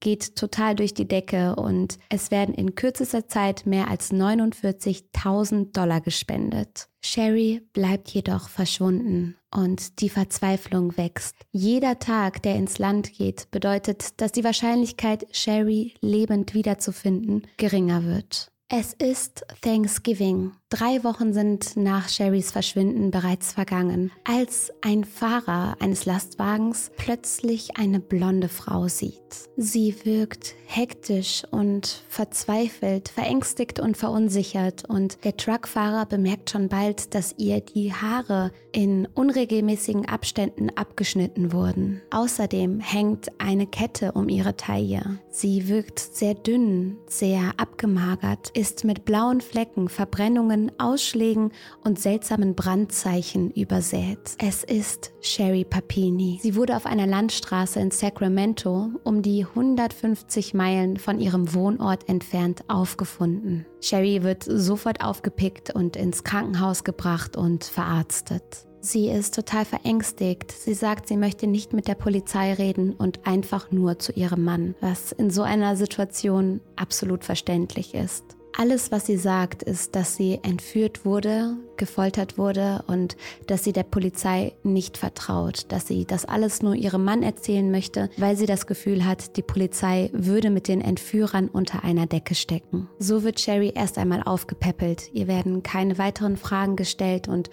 geht 0.00 0.36
total 0.36 0.74
durch 0.74 0.94
die 0.94 1.06
Decke 1.06 1.56
und 1.56 1.98
es 2.08 2.30
werden 2.30 2.54
in 2.54 2.74
kürzester 2.74 3.28
Zeit 3.28 3.66
mehr 3.66 3.88
als 3.88 4.12
49.000 4.12 5.72
Dollar 5.72 6.00
gespendet. 6.00 6.88
Sherry 7.02 7.62
bleibt 7.72 8.10
jedoch 8.10 8.48
verschwunden 8.48 9.36
und 9.54 10.00
die 10.00 10.08
Verzweiflung 10.08 10.96
wächst. 10.96 11.36
Jeder 11.52 11.98
Tag, 11.98 12.42
der 12.42 12.56
ins 12.56 12.78
Land 12.78 13.12
geht, 13.12 13.50
bedeutet, 13.50 14.20
dass 14.20 14.32
die 14.32 14.44
Wahrscheinlichkeit, 14.44 15.26
Sherry 15.34 15.94
lebend 16.00 16.54
wiederzufinden, 16.54 17.46
geringer 17.56 18.04
wird. 18.04 18.50
Es 18.68 18.92
ist 18.92 19.44
Thanksgiving. 19.62 20.52
Drei 20.72 21.02
Wochen 21.02 21.32
sind 21.32 21.76
nach 21.76 22.08
Sherrys 22.08 22.52
Verschwinden 22.52 23.10
bereits 23.10 23.54
vergangen, 23.54 24.12
als 24.22 24.72
ein 24.82 25.02
Fahrer 25.02 25.74
eines 25.80 26.04
Lastwagens 26.04 26.92
plötzlich 26.96 27.76
eine 27.76 27.98
blonde 27.98 28.48
Frau 28.48 28.86
sieht. 28.86 29.50
Sie 29.56 29.96
wirkt 30.04 30.54
hektisch 30.66 31.42
und 31.50 32.04
verzweifelt, 32.08 33.08
verängstigt 33.08 33.80
und 33.80 33.96
verunsichert 33.96 34.88
und 34.88 35.24
der 35.24 35.36
Truckfahrer 35.36 36.06
bemerkt 36.06 36.50
schon 36.50 36.68
bald, 36.68 37.16
dass 37.16 37.34
ihr 37.36 37.60
die 37.60 37.92
Haare 37.92 38.52
in 38.70 39.08
unregelmäßigen 39.12 40.08
Abständen 40.08 40.70
abgeschnitten 40.76 41.52
wurden. 41.52 42.00
Außerdem 42.12 42.78
hängt 42.78 43.32
eine 43.40 43.66
Kette 43.66 44.12
um 44.12 44.28
ihre 44.28 44.56
Taille. 44.56 45.18
Sie 45.30 45.68
wirkt 45.68 45.98
sehr 45.98 46.34
dünn, 46.34 46.96
sehr 47.08 47.54
abgemagert, 47.56 48.50
ist 48.50 48.84
mit 48.84 49.04
blauen 49.04 49.40
Flecken, 49.40 49.88
Verbrennungen 49.88 50.59
Blutungen, 50.60 50.72
Ausschlägen 50.78 51.52
und 51.84 51.98
seltsamen 51.98 52.54
Brandzeichen 52.54 53.50
übersät. 53.50 54.18
Es 54.38 54.64
ist 54.64 55.12
Sherry 55.20 55.64
Papini. 55.64 56.38
Sie 56.42 56.56
wurde 56.56 56.76
auf 56.76 56.86
einer 56.86 57.06
Landstraße 57.06 57.80
in 57.80 57.90
Sacramento, 57.90 58.90
um 59.04 59.22
die 59.22 59.44
150 59.44 60.54
Meilen 60.54 60.96
von 60.96 61.20
ihrem 61.20 61.54
Wohnort 61.54 62.08
entfernt, 62.08 62.64
aufgefunden. 62.68 63.66
Sherry 63.80 64.22
wird 64.22 64.44
sofort 64.44 65.02
aufgepickt 65.02 65.74
und 65.74 65.96
ins 65.96 66.24
Krankenhaus 66.24 66.84
gebracht 66.84 67.36
und 67.36 67.64
verarztet. 67.64 68.66
Sie 68.82 69.10
ist 69.10 69.34
total 69.34 69.66
verängstigt. 69.66 70.50
Sie 70.52 70.72
sagt, 70.72 71.06
sie 71.06 71.18
möchte 71.18 71.46
nicht 71.46 71.74
mit 71.74 71.86
der 71.86 71.96
Polizei 71.96 72.54
reden 72.54 72.94
und 72.94 73.26
einfach 73.26 73.70
nur 73.70 73.98
zu 73.98 74.12
ihrem 74.12 74.42
Mann, 74.42 74.74
was 74.80 75.12
in 75.12 75.28
so 75.28 75.42
einer 75.42 75.76
Situation 75.76 76.62
absolut 76.76 77.24
verständlich 77.24 77.94
ist. 77.94 78.39
Alles, 78.56 78.90
was 78.90 79.06
sie 79.06 79.16
sagt, 79.16 79.62
ist, 79.62 79.94
dass 79.94 80.16
sie 80.16 80.40
entführt 80.42 81.04
wurde, 81.04 81.56
gefoltert 81.76 82.36
wurde 82.36 82.84
und 82.86 83.16
dass 83.46 83.64
sie 83.64 83.72
der 83.72 83.84
Polizei 83.84 84.52
nicht 84.62 84.98
vertraut, 84.98 85.66
dass 85.68 85.86
sie 85.86 86.04
das 86.04 86.24
alles 86.24 86.60
nur 86.62 86.74
ihrem 86.74 87.04
Mann 87.04 87.22
erzählen 87.22 87.70
möchte, 87.70 88.10
weil 88.16 88.36
sie 88.36 88.46
das 88.46 88.66
Gefühl 88.66 89.06
hat, 89.06 89.36
die 89.36 89.42
Polizei 89.42 90.10
würde 90.12 90.50
mit 90.50 90.68
den 90.68 90.80
Entführern 90.80 91.48
unter 91.48 91.84
einer 91.84 92.06
Decke 92.06 92.34
stecken. 92.34 92.88
So 92.98 93.22
wird 93.22 93.40
Sherry 93.40 93.72
erst 93.74 93.98
einmal 93.98 94.22
aufgepäppelt. 94.22 95.10
Ihr 95.12 95.26
werden 95.26 95.62
keine 95.62 95.96
weiteren 95.98 96.36
Fragen 96.36 96.76
gestellt 96.76 97.28
und 97.28 97.50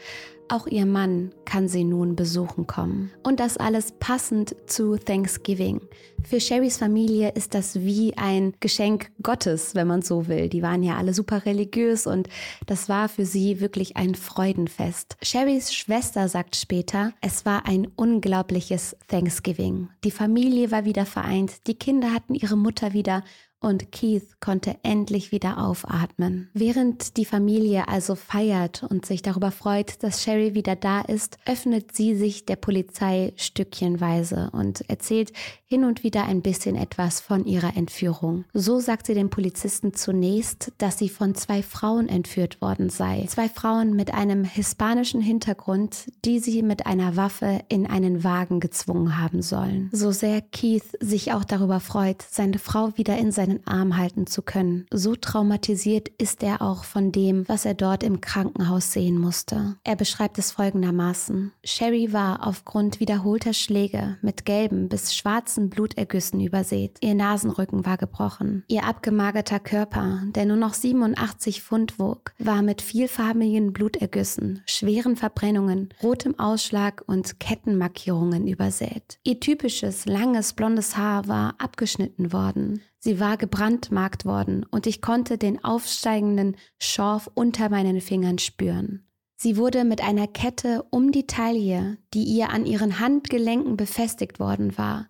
auch 0.49 0.67
ihr 0.67 0.85
Mann 0.85 1.31
kann 1.45 1.67
sie 1.67 1.83
nun 1.83 2.15
besuchen 2.15 2.67
kommen. 2.67 3.11
Und 3.23 3.39
das 3.39 3.57
alles 3.57 3.93
passend 3.99 4.55
zu 4.65 4.97
Thanksgiving. 4.97 5.81
Für 6.23 6.41
Sherrys 6.41 6.77
Familie 6.77 7.31
ist 7.35 7.53
das 7.53 7.75
wie 7.75 8.17
ein 8.17 8.53
Geschenk 8.59 9.11
Gottes, 9.23 9.75
wenn 9.75 9.87
man 9.87 10.01
so 10.01 10.27
will. 10.27 10.49
Die 10.49 10.61
waren 10.61 10.83
ja 10.83 10.97
alle 10.97 11.13
super 11.13 11.45
religiös 11.45 12.05
und 12.07 12.27
das 12.65 12.89
war 12.89 13.07
für 13.07 13.25
sie 13.25 13.61
wirklich 13.61 13.95
ein 13.95 14.15
Freudenfest. 14.15 15.15
Sherrys 15.21 15.73
Schwester 15.73 16.27
sagt 16.27 16.55
später, 16.55 17.13
es 17.21 17.45
war 17.45 17.65
ein 17.65 17.87
unglaubliches 17.95 18.97
Thanksgiving. 19.07 19.89
Die 20.03 20.11
Familie 20.11 20.71
war 20.71 20.85
wieder 20.85 21.05
vereint, 21.05 21.67
die 21.67 21.75
Kinder 21.75 22.13
hatten 22.13 22.35
ihre 22.35 22.57
Mutter 22.57 22.93
wieder 22.93 23.23
und 23.59 23.91
Keith 23.91 24.39
konnte 24.39 24.75
endlich 24.83 25.31
wieder 25.31 25.57
aufatmen. 25.57 26.49
Während 26.53 27.17
die 27.17 27.25
Familie 27.25 27.87
also 27.87 28.15
feiert 28.15 28.83
und 28.83 29.05
sich 29.05 29.21
darüber 29.21 29.51
freut, 29.51 30.03
dass 30.03 30.23
Sherry 30.23 30.53
wieder 30.53 30.75
da 30.75 31.01
ist, 31.01 31.37
öffnet 31.45 31.95
sie 31.95 32.15
sich 32.15 32.45
der 32.45 32.55
Polizei 32.55 33.33
stückchenweise 33.35 34.49
und 34.53 34.87
erzählt 34.89 35.33
hin 35.65 35.83
und 35.83 36.03
wieder 36.03 36.25
ein 36.25 36.41
bisschen 36.41 36.75
etwas 36.75 37.19
von 37.19 37.45
ihrer 37.45 37.75
Entführung. 37.75 38.45
So 38.53 38.79
sagt 38.79 39.07
sie 39.07 39.13
den 39.13 39.29
Polizisten 39.29 39.93
zunächst, 39.93 40.71
dass 40.77 40.97
sie 40.97 41.09
von 41.09 41.35
zwei 41.35 41.63
Frauen 41.63 42.07
entführt 42.07 42.61
worden 42.61 42.89
sei. 42.89 43.25
Zwei 43.27 43.49
Frauen 43.49 43.95
mit 43.95 44.13
einem 44.13 44.43
hispanischen 44.43 45.19
Hintergrund, 45.19 46.11
die 46.23 46.39
sie 46.39 46.61
mit 46.61 46.85
einer 46.85 47.15
Waffe 47.15 47.61
in 47.69 47.87
einen 47.87 48.23
Wagen 48.23 48.59
gezwungen 48.59 49.17
haben 49.17 49.41
sollen. 49.41 49.89
So 49.91 50.11
sehr 50.11 50.41
Keith 50.41 50.85
sich 51.01 51.33
auch 51.33 51.43
darüber 51.43 51.79
freut, 51.79 52.21
seine 52.21 52.59
Frau 52.59 52.97
wieder 52.97 53.17
in 53.17 53.31
sein 53.31 53.56
seinen 53.57 53.67
Arm 53.67 53.97
halten 53.97 54.27
zu 54.27 54.41
können. 54.41 54.85
So 54.91 55.15
traumatisiert 55.15 56.09
ist 56.17 56.43
er 56.43 56.61
auch 56.61 56.83
von 56.83 57.11
dem, 57.11 57.47
was 57.47 57.65
er 57.65 57.73
dort 57.73 58.03
im 58.03 58.21
Krankenhaus 58.21 58.93
sehen 58.93 59.17
musste. 59.17 59.75
Er 59.83 59.95
beschreibt 59.95 60.37
es 60.37 60.51
folgendermaßen. 60.51 61.51
Sherry 61.63 62.13
war 62.13 62.45
aufgrund 62.45 62.99
wiederholter 62.99 63.53
Schläge 63.53 64.17
mit 64.21 64.45
gelben 64.45 64.89
bis 64.89 65.15
schwarzen 65.15 65.69
Blutergüssen 65.69 66.39
übersät. 66.39 66.97
Ihr 67.01 67.15
Nasenrücken 67.15 67.85
war 67.85 67.97
gebrochen. 67.97 68.63
Ihr 68.67 68.83
abgemagerter 68.83 69.59
Körper, 69.59 70.21
der 70.35 70.45
nur 70.45 70.57
noch 70.57 70.73
87 70.73 71.61
Pfund 71.61 71.99
wog, 71.99 72.33
war 72.39 72.61
mit 72.61 72.81
vielfarbigen 72.81 73.73
Blutergüssen, 73.73 74.61
schweren 74.65 75.15
Verbrennungen, 75.15 75.89
rotem 76.03 76.37
Ausschlag 76.39 77.03
und 77.05 77.39
Kettenmarkierungen 77.39 78.47
übersät. 78.47 79.19
Ihr 79.23 79.39
typisches, 79.39 80.05
langes, 80.05 80.53
blondes 80.53 80.97
Haar 80.97 81.27
war 81.27 81.55
abgeschnitten 81.59 82.33
worden. 82.33 82.81
Sie 82.99 83.19
war 83.19 83.37
gebrandmarkt 83.37 84.25
worden 84.25 84.65
und 84.69 84.87
ich 84.87 85.01
konnte 85.01 85.37
den 85.37 85.63
aufsteigenden 85.63 86.57
Schorf 86.79 87.29
unter 87.33 87.69
meinen 87.69 88.01
Fingern 88.01 88.39
spüren. 88.39 89.07
Sie 89.35 89.55
wurde 89.55 89.83
mit 89.83 90.01
einer 90.01 90.27
Kette 90.27 90.83
um 90.89 91.11
die 91.11 91.27
Taille, 91.27 91.97
die 92.13 92.23
ihr 92.23 92.49
an 92.49 92.65
ihren 92.65 92.99
Handgelenken 92.99 93.77
befestigt 93.77 94.39
worden 94.39 94.77
war, 94.79 95.07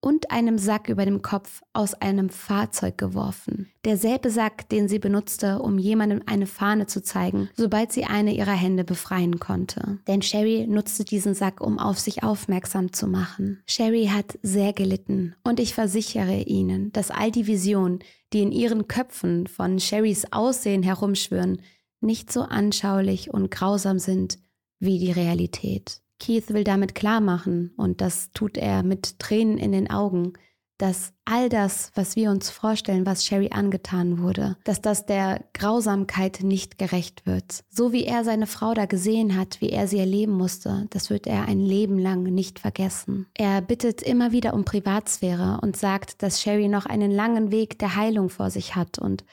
und 0.00 0.30
einem 0.30 0.58
Sack 0.58 0.88
über 0.88 1.04
dem 1.04 1.22
Kopf 1.22 1.62
aus 1.72 1.94
einem 1.94 2.30
Fahrzeug 2.30 2.96
geworfen. 2.96 3.70
Derselbe 3.84 4.30
Sack, 4.30 4.68
den 4.68 4.88
sie 4.88 4.98
benutzte, 4.98 5.60
um 5.60 5.78
jemandem 5.78 6.22
eine 6.26 6.46
Fahne 6.46 6.86
zu 6.86 7.02
zeigen, 7.02 7.50
sobald 7.54 7.92
sie 7.92 8.04
eine 8.04 8.34
ihrer 8.34 8.52
Hände 8.52 8.84
befreien 8.84 9.38
konnte. 9.38 9.98
Denn 10.06 10.22
Sherry 10.22 10.66
nutzte 10.66 11.04
diesen 11.04 11.34
Sack, 11.34 11.60
um 11.60 11.78
auf 11.78 11.98
sich 11.98 12.22
aufmerksam 12.22 12.92
zu 12.92 13.06
machen. 13.06 13.62
Sherry 13.66 14.06
hat 14.06 14.38
sehr 14.42 14.72
gelitten 14.72 15.34
und 15.44 15.60
ich 15.60 15.74
versichere 15.74 16.42
Ihnen, 16.42 16.92
dass 16.92 17.10
all 17.10 17.30
die 17.30 17.46
Visionen, 17.46 18.00
die 18.32 18.42
in 18.42 18.52
ihren 18.52 18.88
Köpfen 18.88 19.46
von 19.46 19.78
Sherrys 19.80 20.32
Aussehen 20.32 20.82
herumschwören, 20.82 21.60
nicht 22.00 22.32
so 22.32 22.42
anschaulich 22.42 23.32
und 23.32 23.50
grausam 23.50 23.98
sind 23.98 24.38
wie 24.78 24.98
die 24.98 25.12
Realität. 25.12 26.00
Keith 26.20 26.50
will 26.50 26.64
damit 26.64 26.94
klar 26.94 27.20
machen, 27.20 27.72
und 27.76 28.00
das 28.00 28.30
tut 28.32 28.56
er 28.56 28.84
mit 28.84 29.18
Tränen 29.18 29.58
in 29.58 29.72
den 29.72 29.90
Augen, 29.90 30.34
dass 30.80 31.12
all 31.26 31.50
das, 31.50 31.92
was 31.94 32.16
wir 32.16 32.30
uns 32.30 32.48
vorstellen, 32.48 33.04
was 33.04 33.24
Sherry 33.24 33.50
angetan 33.52 34.18
wurde, 34.18 34.56
dass 34.64 34.80
das 34.80 35.04
der 35.04 35.44
Grausamkeit 35.52 36.42
nicht 36.42 36.78
gerecht 36.78 37.26
wird. 37.26 37.64
So 37.68 37.92
wie 37.92 38.04
er 38.04 38.24
seine 38.24 38.46
Frau 38.46 38.72
da 38.72 38.86
gesehen 38.86 39.36
hat, 39.36 39.60
wie 39.60 39.70
er 39.70 39.86
sie 39.86 39.98
erleben 39.98 40.32
musste, 40.32 40.86
das 40.90 41.10
wird 41.10 41.26
er 41.26 41.46
ein 41.46 41.60
Leben 41.60 41.98
lang 41.98 42.22
nicht 42.22 42.58
vergessen. 42.58 43.26
Er 43.34 43.60
bittet 43.60 44.00
immer 44.00 44.32
wieder 44.32 44.54
um 44.54 44.64
Privatsphäre 44.64 45.58
und 45.60 45.76
sagt, 45.76 46.22
dass 46.22 46.40
Sherry 46.40 46.68
noch 46.68 46.86
einen 46.86 47.10
langen 47.10 47.50
Weg 47.50 47.78
der 47.78 47.96
Heilung 47.96 48.30
vor 48.30 48.50
sich 48.50 48.74
hat 48.74 48.98
und 48.98 49.24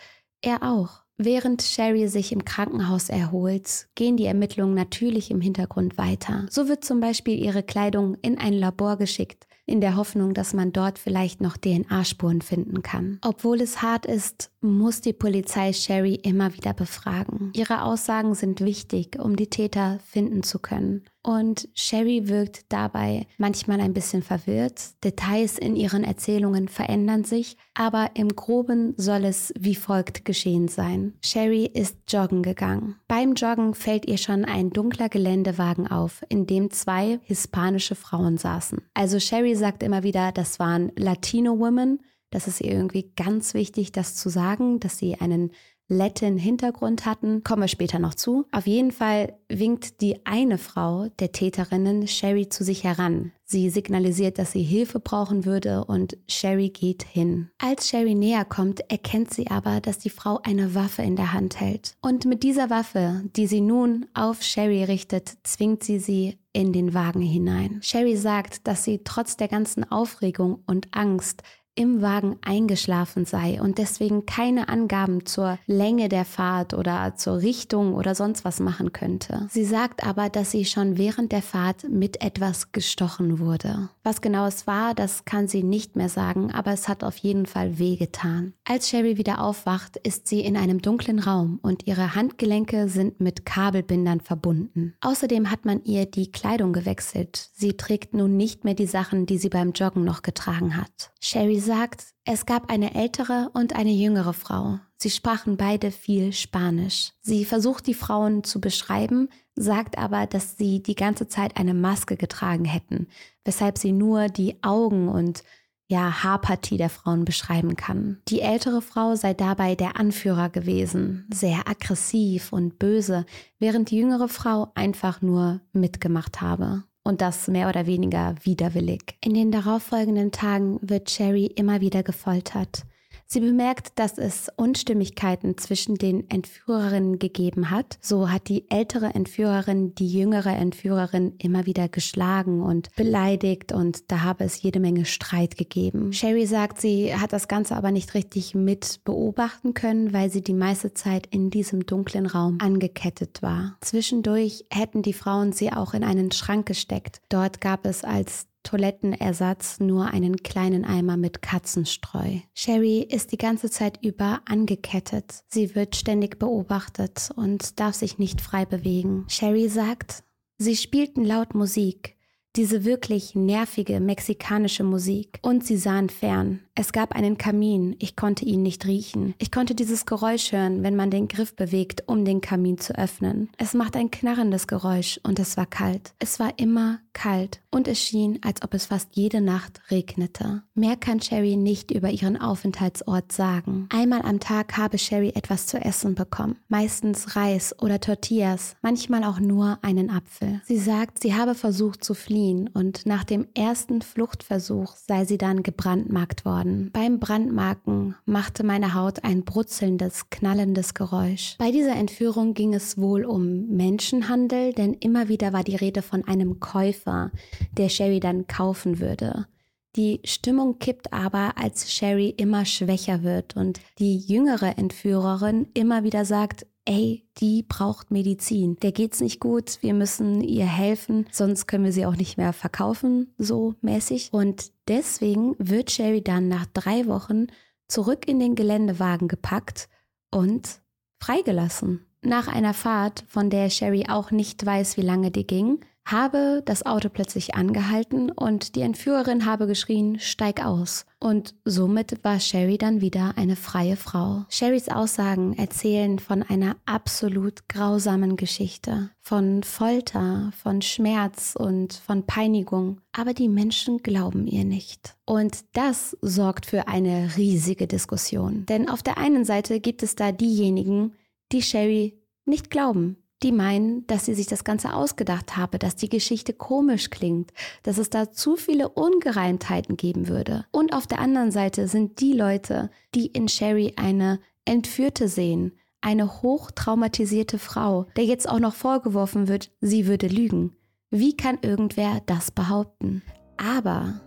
er 0.41 0.63
auch. 0.63 1.06
Während 1.19 1.63
Sherry 1.63 2.07
sich 2.07 2.31
im 2.31 2.45
Krankenhaus 2.45 3.09
erholt, 3.09 3.87
gehen 3.95 4.17
die 4.17 4.25
Ermittlungen 4.25 4.75
natürlich 4.75 5.31
im 5.31 5.41
Hintergrund 5.41 5.97
weiter. 5.97 6.45
So 6.51 6.67
wird 6.67 6.85
zum 6.85 6.99
Beispiel 6.99 7.43
ihre 7.43 7.63
Kleidung 7.63 8.15
in 8.21 8.37
ein 8.37 8.53
Labor 8.53 8.97
geschickt, 8.97 9.47
in 9.65 9.81
der 9.81 9.95
Hoffnung, 9.95 10.35
dass 10.35 10.53
man 10.53 10.71
dort 10.73 10.99
vielleicht 10.99 11.41
noch 11.41 11.57
DNA-Spuren 11.57 12.43
finden 12.43 12.83
kann. 12.83 13.17
Obwohl 13.25 13.61
es 13.61 13.81
hart 13.81 14.05
ist, 14.05 14.51
muss 14.61 15.01
die 15.01 15.13
Polizei 15.13 15.73
Sherry 15.73 16.13
immer 16.13 16.53
wieder 16.53 16.75
befragen. 16.75 17.51
Ihre 17.55 17.81
Aussagen 17.81 18.35
sind 18.35 18.61
wichtig, 18.61 19.17
um 19.19 19.35
die 19.35 19.49
Täter 19.49 19.97
finden 20.05 20.43
zu 20.43 20.59
können. 20.59 21.03
Und 21.27 21.67
Sherry 21.73 22.29
wirkt 22.29 22.71
dabei 22.71 23.27
manchmal 23.37 23.81
ein 23.81 23.93
bisschen 23.93 24.23
verwirrt. 24.23 25.03
Details 25.03 25.57
in 25.57 25.75
ihren 25.75 26.05
Erzählungen 26.05 26.69
verändern 26.69 27.25
sich, 27.25 27.57
aber 27.73 28.11
im 28.13 28.29
groben 28.29 28.93
soll 28.95 29.25
es 29.25 29.53
wie 29.59 29.75
folgt 29.75 30.23
geschehen 30.23 30.69
sein. 30.69 31.15
Sherry 31.21 31.65
ist 31.65 31.97
joggen 32.07 32.43
gegangen. 32.43 32.95
Beim 33.09 33.33
Joggen 33.33 33.73
fällt 33.73 34.05
ihr 34.05 34.17
schon 34.17 34.45
ein 34.45 34.69
dunkler 34.69 35.09
Geländewagen 35.09 35.87
auf, 35.87 36.23
in 36.29 36.47
dem 36.47 36.71
zwei 36.71 37.19
hispanische 37.23 37.95
Frauen 37.95 38.37
saßen. 38.37 38.79
Also 38.93 39.19
Sherry 39.19 39.53
sagt 39.57 39.83
immer 39.83 40.03
wieder, 40.03 40.31
das 40.31 40.59
waren 40.59 40.93
Latino 40.95 41.59
Women. 41.59 41.99
Das 42.29 42.47
ist 42.47 42.61
ihr 42.61 42.71
irgendwie 42.71 43.11
ganz 43.17 43.53
wichtig, 43.53 43.91
das 43.91 44.15
zu 44.15 44.29
sagen, 44.29 44.79
dass 44.79 44.97
sie 44.97 45.15
einen 45.15 45.51
Latin-Hintergrund 45.87 47.05
hatten. 47.05 47.43
Kommen 47.43 47.63
wir 47.63 47.67
später 47.67 47.99
noch 47.99 48.13
zu. 48.13 48.45
Auf 48.51 48.67
jeden 48.67 48.91
Fall 48.91 49.37
winkt 49.49 50.01
die 50.01 50.25
eine 50.25 50.57
Frau 50.57 51.07
der 51.19 51.31
Täterinnen 51.31 52.07
Sherry 52.07 52.49
zu 52.49 52.63
sich 52.63 52.83
heran. 52.83 53.31
Sie 53.49 53.69
signalisiert, 53.69 54.39
dass 54.39 54.51
sie 54.51 54.61
Hilfe 54.61 54.99
brauchen 54.99 55.45
würde 55.45 55.85
und 55.85 56.17
Sherry 56.27 56.67
geht 56.67 57.03
hin. 57.03 57.49
Als 57.59 57.87
Sherry 57.87 58.13
näher 58.13 58.43
kommt, 58.43 58.81
erkennt 58.91 59.33
sie 59.33 59.47
aber, 59.47 59.79
dass 59.79 59.99
die 59.99 60.09
Frau 60.09 60.41
eine 60.43 60.75
Waffe 60.75 61.01
in 61.03 61.15
der 61.15 61.31
Hand 61.31 61.57
hält. 61.61 61.95
Und 62.01 62.25
mit 62.25 62.43
dieser 62.43 62.69
Waffe, 62.69 63.23
die 63.37 63.47
sie 63.47 63.61
nun 63.61 64.05
auf 64.13 64.43
Sherry 64.43 64.83
richtet, 64.83 65.37
zwingt 65.43 65.81
sie 65.81 65.99
sie 65.99 66.37
in 66.51 66.73
den 66.73 66.93
Wagen 66.93 67.21
hinein. 67.21 67.79
Sherry 67.83 68.17
sagt, 68.17 68.67
dass 68.67 68.83
sie 68.83 69.01
trotz 69.03 69.37
der 69.37 69.47
ganzen 69.47 69.89
Aufregung 69.89 70.63
und 70.65 70.87
Angst 70.91 71.43
im 71.77 72.01
Wagen 72.01 72.37
eingeschlafen 72.41 73.25
sei 73.25 73.61
und 73.61 73.77
deswegen 73.77 74.25
keine 74.25 74.67
Angaben 74.67 75.25
zur 75.25 75.59
Länge 75.67 76.09
der 76.09 76.25
Fahrt 76.25 76.73
oder 76.73 77.15
zur 77.15 77.41
Richtung 77.41 77.93
oder 77.93 78.15
sonst 78.15 78.43
was 78.43 78.59
machen 78.59 78.91
könnte. 78.91 79.47
Sie 79.49 79.65
sagt 79.65 80.03
aber, 80.03 80.29
dass 80.29 80.51
sie 80.51 80.65
schon 80.65 80.97
während 80.97 81.31
der 81.31 81.41
Fahrt 81.41 81.87
mit 81.89 82.21
etwas 82.21 82.71
gestochen 82.71 83.39
wurde. 83.39 83.89
Was 84.03 84.21
genau 84.21 84.47
es 84.47 84.67
war, 84.67 84.95
das 84.95 85.25
kann 85.25 85.47
sie 85.47 85.63
nicht 85.63 85.95
mehr 85.95 86.09
sagen, 86.09 86.51
aber 86.51 86.71
es 86.71 86.87
hat 86.87 87.03
auf 87.03 87.17
jeden 87.17 87.45
Fall 87.45 87.77
wehgetan. 87.77 88.53
Als 88.69 88.89
Sherry 88.89 89.17
wieder 89.17 89.41
aufwacht, 89.41 89.95
ist 89.95 90.27
sie 90.27 90.41
in 90.41 90.57
einem 90.57 90.81
dunklen 90.81 91.19
Raum 91.19 91.57
und 91.61 91.87
ihre 91.87 92.15
Handgelenke 92.15 92.89
sind 92.89 93.21
mit 93.21 93.45
Kabelbindern 93.45 94.19
verbunden. 94.19 94.93
Außerdem 94.99 95.49
hat 95.49 95.63
man 95.63 95.85
ihr 95.85 96.05
die 96.05 96.33
Kleidung 96.33 96.73
gewechselt. 96.73 97.49
Sie 97.53 97.77
trägt 97.77 98.13
nun 98.13 98.35
nicht 98.35 98.65
mehr 98.65 98.73
die 98.73 98.85
Sachen, 98.85 99.25
die 99.25 99.37
sie 99.37 99.47
beim 99.47 99.71
Joggen 99.71 100.03
noch 100.03 100.21
getragen 100.21 100.75
hat. 100.75 101.13
Sherry 101.21 101.61
sagt, 101.61 102.07
es 102.25 102.45
gab 102.45 102.69
eine 102.69 102.93
ältere 102.93 103.51
und 103.53 103.73
eine 103.73 103.91
jüngere 103.91 104.33
Frau. 104.33 104.79
Sie 104.97 105.11
sprachen 105.11 105.55
beide 105.55 105.89
viel 105.89 106.33
Spanisch. 106.33 107.13
Sie 107.21 107.45
versucht 107.45 107.87
die 107.87 107.93
Frauen 107.93 108.43
zu 108.43 108.59
beschreiben, 108.59 109.29
sagt 109.55 109.97
aber, 109.97 110.25
dass 110.25 110.57
sie 110.57 110.83
die 110.83 110.95
ganze 110.95 111.29
Zeit 111.29 111.55
eine 111.55 111.73
Maske 111.73 112.17
getragen 112.17 112.65
hätten, 112.65 113.07
weshalb 113.45 113.77
sie 113.77 113.93
nur 113.93 114.27
die 114.27 114.61
Augen 114.61 115.07
und 115.07 115.43
ja, 115.87 116.23
Haarpartie 116.23 116.77
der 116.77 116.89
Frauen 116.89 117.25
beschreiben 117.25 117.75
kann. 117.75 118.21
Die 118.27 118.41
ältere 118.41 118.81
Frau 118.81 119.15
sei 119.15 119.33
dabei 119.33 119.75
der 119.75 119.97
Anführer 119.97 120.49
gewesen, 120.49 121.27
sehr 121.33 121.67
aggressiv 121.67 122.51
und 122.51 122.77
böse, 122.77 123.25
während 123.59 123.91
die 123.91 123.97
jüngere 123.97 124.27
Frau 124.27 124.71
einfach 124.75 125.21
nur 125.21 125.61
mitgemacht 125.71 126.41
habe 126.41 126.83
und 127.03 127.21
das 127.21 127.47
mehr 127.47 127.69
oder 127.69 127.85
weniger 127.85 128.35
widerwillig. 128.43 129.17
In 129.23 129.33
den 129.33 129.51
darauffolgenden 129.51 130.31
Tagen 130.31 130.77
wird 130.81 131.09
Sherry 131.09 131.45
immer 131.45 131.79
wieder 131.79 132.03
gefoltert. 132.03 132.83
Sie 133.29 133.41
bemerkt, 133.41 133.99
dass 133.99 134.17
es 134.17 134.49
Unstimmigkeiten 134.55 135.57
zwischen 135.57 135.95
den 135.95 136.29
Entführerinnen 136.29 137.19
gegeben 137.19 137.69
hat. 137.69 137.97
So 137.99 138.31
hat 138.31 138.47
die 138.47 138.71
ältere 138.71 139.07
Entführerin 139.07 139.93
die 139.95 140.07
jüngere 140.07 140.55
Entführerin 140.55 141.35
immer 141.37 141.65
wieder 141.65 141.89
geschlagen 141.89 142.61
und 142.61 142.95
beleidigt 142.95 143.73
und 143.73 144.09
da 144.11 144.21
habe 144.21 144.45
es 144.45 144.61
jede 144.61 144.79
Menge 144.79 145.03
Streit 145.03 145.57
gegeben. 145.57 146.13
Sherry 146.13 146.45
sagt, 146.45 146.79
sie 146.79 147.13
hat 147.13 147.33
das 147.33 147.49
Ganze 147.49 147.75
aber 147.75 147.91
nicht 147.91 148.13
richtig 148.13 148.55
mit 148.55 149.01
beobachten 149.03 149.73
können, 149.73 150.13
weil 150.13 150.29
sie 150.29 150.41
die 150.41 150.53
meiste 150.53 150.93
Zeit 150.93 151.27
in 151.27 151.49
diesem 151.49 151.85
dunklen 151.85 152.27
Raum 152.27 152.59
angekettet 152.61 153.41
war. 153.41 153.77
Zwischendurch 153.81 154.65
hätten 154.71 155.01
die 155.01 155.13
Frauen 155.13 155.51
sie 155.51 155.73
auch 155.73 155.93
in 155.93 156.05
einen 156.05 156.31
Schrank 156.31 156.65
gesteckt. 156.65 157.19
Dort 157.27 157.59
gab 157.59 157.85
es 157.85 158.05
als 158.05 158.47
Toilettenersatz 158.67 159.79
nur 159.79 160.07
einen 160.07 160.35
kleinen 160.43 160.83
Eimer 160.83 161.15
mit 161.15 161.41
Katzenstreu. 161.41 162.39
Sherry 162.53 162.99
ist 162.99 163.31
die 163.31 163.37
ganze 163.37 163.69
Zeit 163.69 164.03
über 164.03 164.41
angekettet. 164.45 165.45
Sie 165.47 165.73
wird 165.73 165.95
ständig 165.95 166.37
beobachtet 166.37 167.29
und 167.37 167.79
darf 167.79 167.95
sich 167.95 168.17
nicht 168.17 168.41
frei 168.41 168.65
bewegen. 168.65 169.23
Sherry 169.29 169.69
sagt, 169.69 170.25
sie 170.57 170.75
spielten 170.75 171.23
laut 171.23 171.55
Musik, 171.55 172.16
diese 172.57 172.83
wirklich 172.83 173.35
nervige 173.35 173.99
mexikanische 173.99 174.83
Musik. 174.83 175.39
Und 175.43 175.63
sie 175.63 175.77
sahen 175.77 176.09
fern. 176.09 176.59
Es 176.73 176.91
gab 176.91 177.15
einen 177.15 177.37
Kamin, 177.37 177.95
ich 177.99 178.15
konnte 178.15 178.45
ihn 178.45 178.61
nicht 178.61 178.85
riechen. 178.85 179.33
Ich 179.39 179.51
konnte 179.51 179.73
dieses 179.73 180.05
Geräusch 180.05 180.51
hören, 180.51 180.83
wenn 180.83 180.95
man 180.95 181.09
den 181.09 181.27
Griff 181.27 181.55
bewegt, 181.55 182.03
um 182.07 182.23
den 182.23 182.41
Kamin 182.41 182.77
zu 182.77 182.95
öffnen. 182.95 183.49
Es 183.57 183.73
macht 183.73 183.95
ein 183.95 184.11
knarrendes 184.11 184.67
Geräusch 184.67 185.19
und 185.23 185.39
es 185.39 185.57
war 185.57 185.65
kalt. 185.65 186.13
Es 186.19 186.39
war 186.39 186.53
immer 186.57 186.99
kalt 187.13 187.61
und 187.71 187.87
es 187.87 187.99
schien, 187.99 188.39
als 188.43 188.61
ob 188.61 188.75
es 188.75 188.85
fast 188.85 189.15
jede 189.15 189.41
Nacht 189.41 189.81
regnete. 189.89 190.61
Mehr 190.75 190.95
kann 190.97 191.19
Sherry 191.19 191.55
nicht 191.55 191.89
über 191.89 192.11
ihren 192.11 192.39
Aufenthaltsort 192.39 193.31
sagen. 193.31 193.89
Einmal 193.91 194.21
am 194.21 194.39
Tag 194.39 194.77
habe 194.77 194.99
Sherry 194.99 195.29
etwas 195.33 195.65
zu 195.65 195.79
essen 195.79 196.13
bekommen. 196.13 196.57
Meistens 196.67 197.35
Reis 197.35 197.73
oder 197.81 197.99
Tortillas, 197.99 198.75
manchmal 198.83 199.23
auch 199.23 199.39
nur 199.39 199.79
einen 199.81 200.11
Apfel. 200.11 200.61
Sie 200.65 200.77
sagt, 200.77 201.23
sie 201.23 201.33
habe 201.33 201.55
versucht 201.55 202.03
zu 202.03 202.13
fliehen 202.13 202.46
und 202.73 203.05
nach 203.05 203.23
dem 203.23 203.47
ersten 203.53 204.01
Fluchtversuch 204.01 204.95
sei 204.95 205.25
sie 205.25 205.37
dann 205.37 205.63
gebrandmarkt 205.63 206.45
worden 206.45 206.57
worden. 206.57 206.89
Beim 206.91 207.19
Brandmarken 207.19 208.15
machte 208.25 208.63
meine 208.63 208.93
Haut 208.93 209.23
ein 209.23 209.43
brutzelndes, 209.43 210.29
knallendes 210.29 210.93
Geräusch. 210.93 211.55
Bei 211.59 211.71
dieser 211.71 211.95
Entführung 211.95 212.53
ging 212.53 212.73
es 212.73 212.97
wohl 212.97 213.25
um 213.25 213.67
Menschenhandel, 213.67 214.73
denn 214.73 214.93
immer 214.93 215.27
wieder 215.27 215.53
war 215.53 215.63
die 215.63 215.75
Rede 215.75 216.01
von 216.01 216.27
einem 216.27 216.59
Käufer, 216.59 217.31
der 217.77 217.89
Sherry 217.89 218.19
dann 218.19 218.47
kaufen 218.47 218.99
würde. 218.99 219.47
Die 219.95 220.21
Stimmung 220.25 220.79
kippt 220.79 221.11
aber, 221.11 221.53
als 221.57 221.91
Sherry 221.91 222.29
immer 222.29 222.65
schwächer 222.65 223.23
wird 223.23 223.55
und 223.55 223.79
die 223.99 224.17
jüngere 224.17 224.77
Entführerin 224.77 225.67
immer 225.73 226.03
wieder 226.03 226.23
sagt, 226.23 226.67
ey, 226.87 227.27
die 227.37 227.63
braucht 227.63 228.11
Medizin. 228.11 228.77
Der 228.77 228.91
geht's 228.93 229.19
nicht 229.19 229.39
gut, 229.39 229.77
wir 229.81 229.93
müssen 229.93 230.41
ihr 230.41 230.65
helfen, 230.65 231.27
sonst 231.31 231.67
können 231.67 231.83
wir 231.83 231.91
sie 231.91 232.05
auch 232.05 232.15
nicht 232.15 232.37
mehr 232.37 232.53
verkaufen, 232.53 233.33
so 233.37 233.75
mäßig. 233.81 234.29
Und 234.31 234.71
deswegen 234.87 235.55
wird 235.59 235.91
Sherry 235.91 236.23
dann 236.23 236.47
nach 236.47 236.65
drei 236.65 237.05
Wochen 237.07 237.47
zurück 237.89 238.27
in 238.27 238.39
den 238.39 238.55
Geländewagen 238.55 239.27
gepackt 239.27 239.89
und 240.31 240.81
freigelassen. 241.19 242.05
nach 242.23 242.47
einer 242.47 242.73
Fahrt, 242.73 243.23
von 243.27 243.49
der 243.49 243.69
Sherry 243.69 244.05
auch 244.09 244.31
nicht 244.31 244.65
weiß, 244.65 244.97
wie 244.97 245.01
lange 245.01 245.31
die 245.31 245.47
ging, 245.47 245.79
habe 246.11 246.61
das 246.65 246.85
Auto 246.85 247.09
plötzlich 247.09 247.55
angehalten 247.55 248.31
und 248.31 248.75
die 248.75 248.81
Entführerin 248.81 249.45
habe 249.45 249.67
geschrien, 249.67 250.19
steig 250.19 250.65
aus. 250.65 251.05
Und 251.19 251.55
somit 251.65 252.23
war 252.23 252.39
Sherry 252.39 252.77
dann 252.77 253.01
wieder 253.01 253.33
eine 253.37 253.55
freie 253.55 253.97
Frau. 253.97 254.45
Sherrys 254.49 254.89
Aussagen 254.89 255.57
erzählen 255.57 256.19
von 256.19 256.43
einer 256.43 256.77
absolut 256.85 257.67
grausamen 257.67 258.37
Geschichte, 258.37 259.09
von 259.19 259.63
Folter, 259.63 260.51
von 260.61 260.81
Schmerz 260.81 261.55
und 261.57 261.93
von 261.93 262.25
Peinigung. 262.25 263.01
Aber 263.11 263.33
die 263.33 263.49
Menschen 263.49 263.97
glauben 263.97 264.47
ihr 264.47 264.63
nicht. 264.63 265.15
Und 265.25 265.65
das 265.73 266.15
sorgt 266.21 266.65
für 266.67 266.87
eine 266.87 267.31
riesige 267.35 267.87
Diskussion. 267.87 268.65
Denn 268.67 268.89
auf 268.89 269.03
der 269.03 269.17
einen 269.17 269.43
Seite 269.43 269.79
gibt 269.79 270.03
es 270.03 270.15
da 270.15 270.31
diejenigen, 270.31 271.13
die 271.51 271.61
Sherry 271.61 272.21
nicht 272.45 272.69
glauben, 272.69 273.17
die 273.43 273.51
meinen, 273.51 274.05
dass 274.07 274.25
sie 274.25 274.33
sich 274.33 274.47
das 274.47 274.63
Ganze 274.63 274.93
ausgedacht 274.93 275.57
habe, 275.57 275.77
dass 275.79 275.95
die 275.95 276.09
Geschichte 276.09 276.53
komisch 276.53 277.09
klingt, 277.09 277.53
dass 277.83 277.97
es 277.97 278.09
da 278.09 278.31
zu 278.31 278.55
viele 278.55 278.89
Ungereimtheiten 278.89 279.97
geben 279.97 280.27
würde. 280.27 280.65
Und 280.71 280.93
auf 280.93 281.07
der 281.07 281.19
anderen 281.19 281.51
Seite 281.51 281.87
sind 281.87 282.19
die 282.19 282.33
Leute, 282.33 282.89
die 283.13 283.27
in 283.27 283.47
Sherry 283.47 283.93
eine 283.95 284.39
Entführte 284.65 285.27
sehen, 285.27 285.73
eine 286.01 286.41
hochtraumatisierte 286.41 287.59
Frau, 287.59 288.07
der 288.15 288.25
jetzt 288.25 288.49
auch 288.49 288.59
noch 288.59 288.75
vorgeworfen 288.75 289.47
wird, 289.47 289.71
sie 289.81 290.07
würde 290.07 290.27
lügen. 290.27 290.75
Wie 291.09 291.35
kann 291.35 291.59
irgendwer 291.61 292.21
das 292.25 292.51
behaupten? 292.51 293.23
Aber 293.57 294.21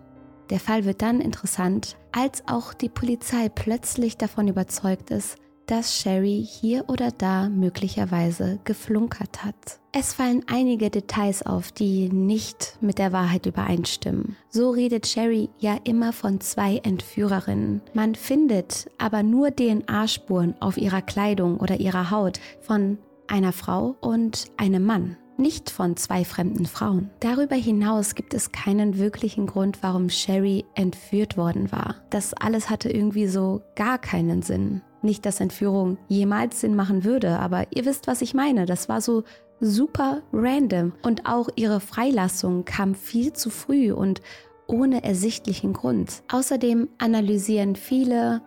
der 0.51 0.61
Fall 0.61 0.85
wird 0.85 1.03
dann 1.03 1.20
interessant, 1.20 1.96
als 2.12 2.42
auch 2.49 2.75
die 2.75 2.88
Polizei 2.88 3.49
plötzlich 3.49 4.16
davon 4.16 4.49
überzeugt 4.49 5.11
ist, 5.11 5.37
dass 5.71 6.01
Sherry 6.01 6.45
hier 6.45 6.85
oder 6.89 7.13
da 7.13 7.49
möglicherweise 7.49 8.59
geflunkert 8.65 9.45
hat. 9.45 9.79
Es 9.93 10.13
fallen 10.15 10.43
einige 10.49 10.91
Details 10.91 11.45
auf, 11.45 11.71
die 11.71 12.09
nicht 12.09 12.77
mit 12.81 12.99
der 12.99 13.13
Wahrheit 13.13 13.47
übereinstimmen. 13.47 14.37
So 14.49 14.71
redet 14.71 15.07
Sherry 15.07 15.49
ja 15.59 15.79
immer 15.85 16.13
von 16.13 16.41
zwei 16.41 16.79
Entführerinnen. 16.79 17.83
Man 17.95 18.17
findet 18.17 18.91
aber 18.99 19.23
nur 19.23 19.55
DNA-Spuren 19.55 20.55
auf 20.61 20.77
ihrer 20.77 21.03
Kleidung 21.03 21.59
oder 21.59 21.79
ihrer 21.79 22.11
Haut 22.11 22.41
von 22.61 22.99
einer 23.29 23.53
Frau 23.53 23.95
und 24.01 24.47
einem 24.57 24.85
Mann 24.85 25.17
nicht 25.41 25.71
von 25.71 25.97
zwei 25.97 26.25
fremden 26.25 26.67
Frauen. 26.67 27.09
Darüber 27.21 27.57
hinaus 27.57 28.15
gibt 28.15 28.35
es 28.35 28.53
keinen 28.53 28.99
wirklichen 28.99 29.47
Grund, 29.47 29.83
warum 29.83 30.11
Sherry 30.11 30.67
entführt 30.75 31.39
worden 31.39 31.73
war. 31.73 31.97
Das 32.11 32.35
alles 32.35 32.69
hatte 32.69 32.91
irgendwie 32.91 33.27
so 33.27 33.63
gar 33.75 33.99
keinen 33.99 34.43
Sinn. 34.43 34.83
Nicht, 35.03 35.25
dass 35.27 35.41
Entführung 35.41 35.99
jemals 36.09 36.61
Sinn 36.61 36.77
machen 36.77 37.05
würde, 37.05 37.39
aber 37.39 37.67
ihr 37.71 37.85
wisst, 37.85 38.07
was 38.07 38.23
ich 38.23 38.35
meine. 38.35 38.67
Das 38.67 38.89
war 38.89 39.01
so 39.01 39.25
super 39.61 40.23
random. 40.33 40.93
Und 41.03 41.27
auch 41.27 41.49
ihre 41.57 41.81
Freilassung 41.81 42.65
kam 42.65 42.95
viel 42.95 43.33
zu 43.33 43.51
früh 43.51 43.93
und 43.93 44.21
ohne 44.67 45.03
ersichtlichen 45.03 45.73
Grund. 45.73 46.23
Außerdem 46.31 46.89
analysieren 46.99 47.77
viele 47.77 48.43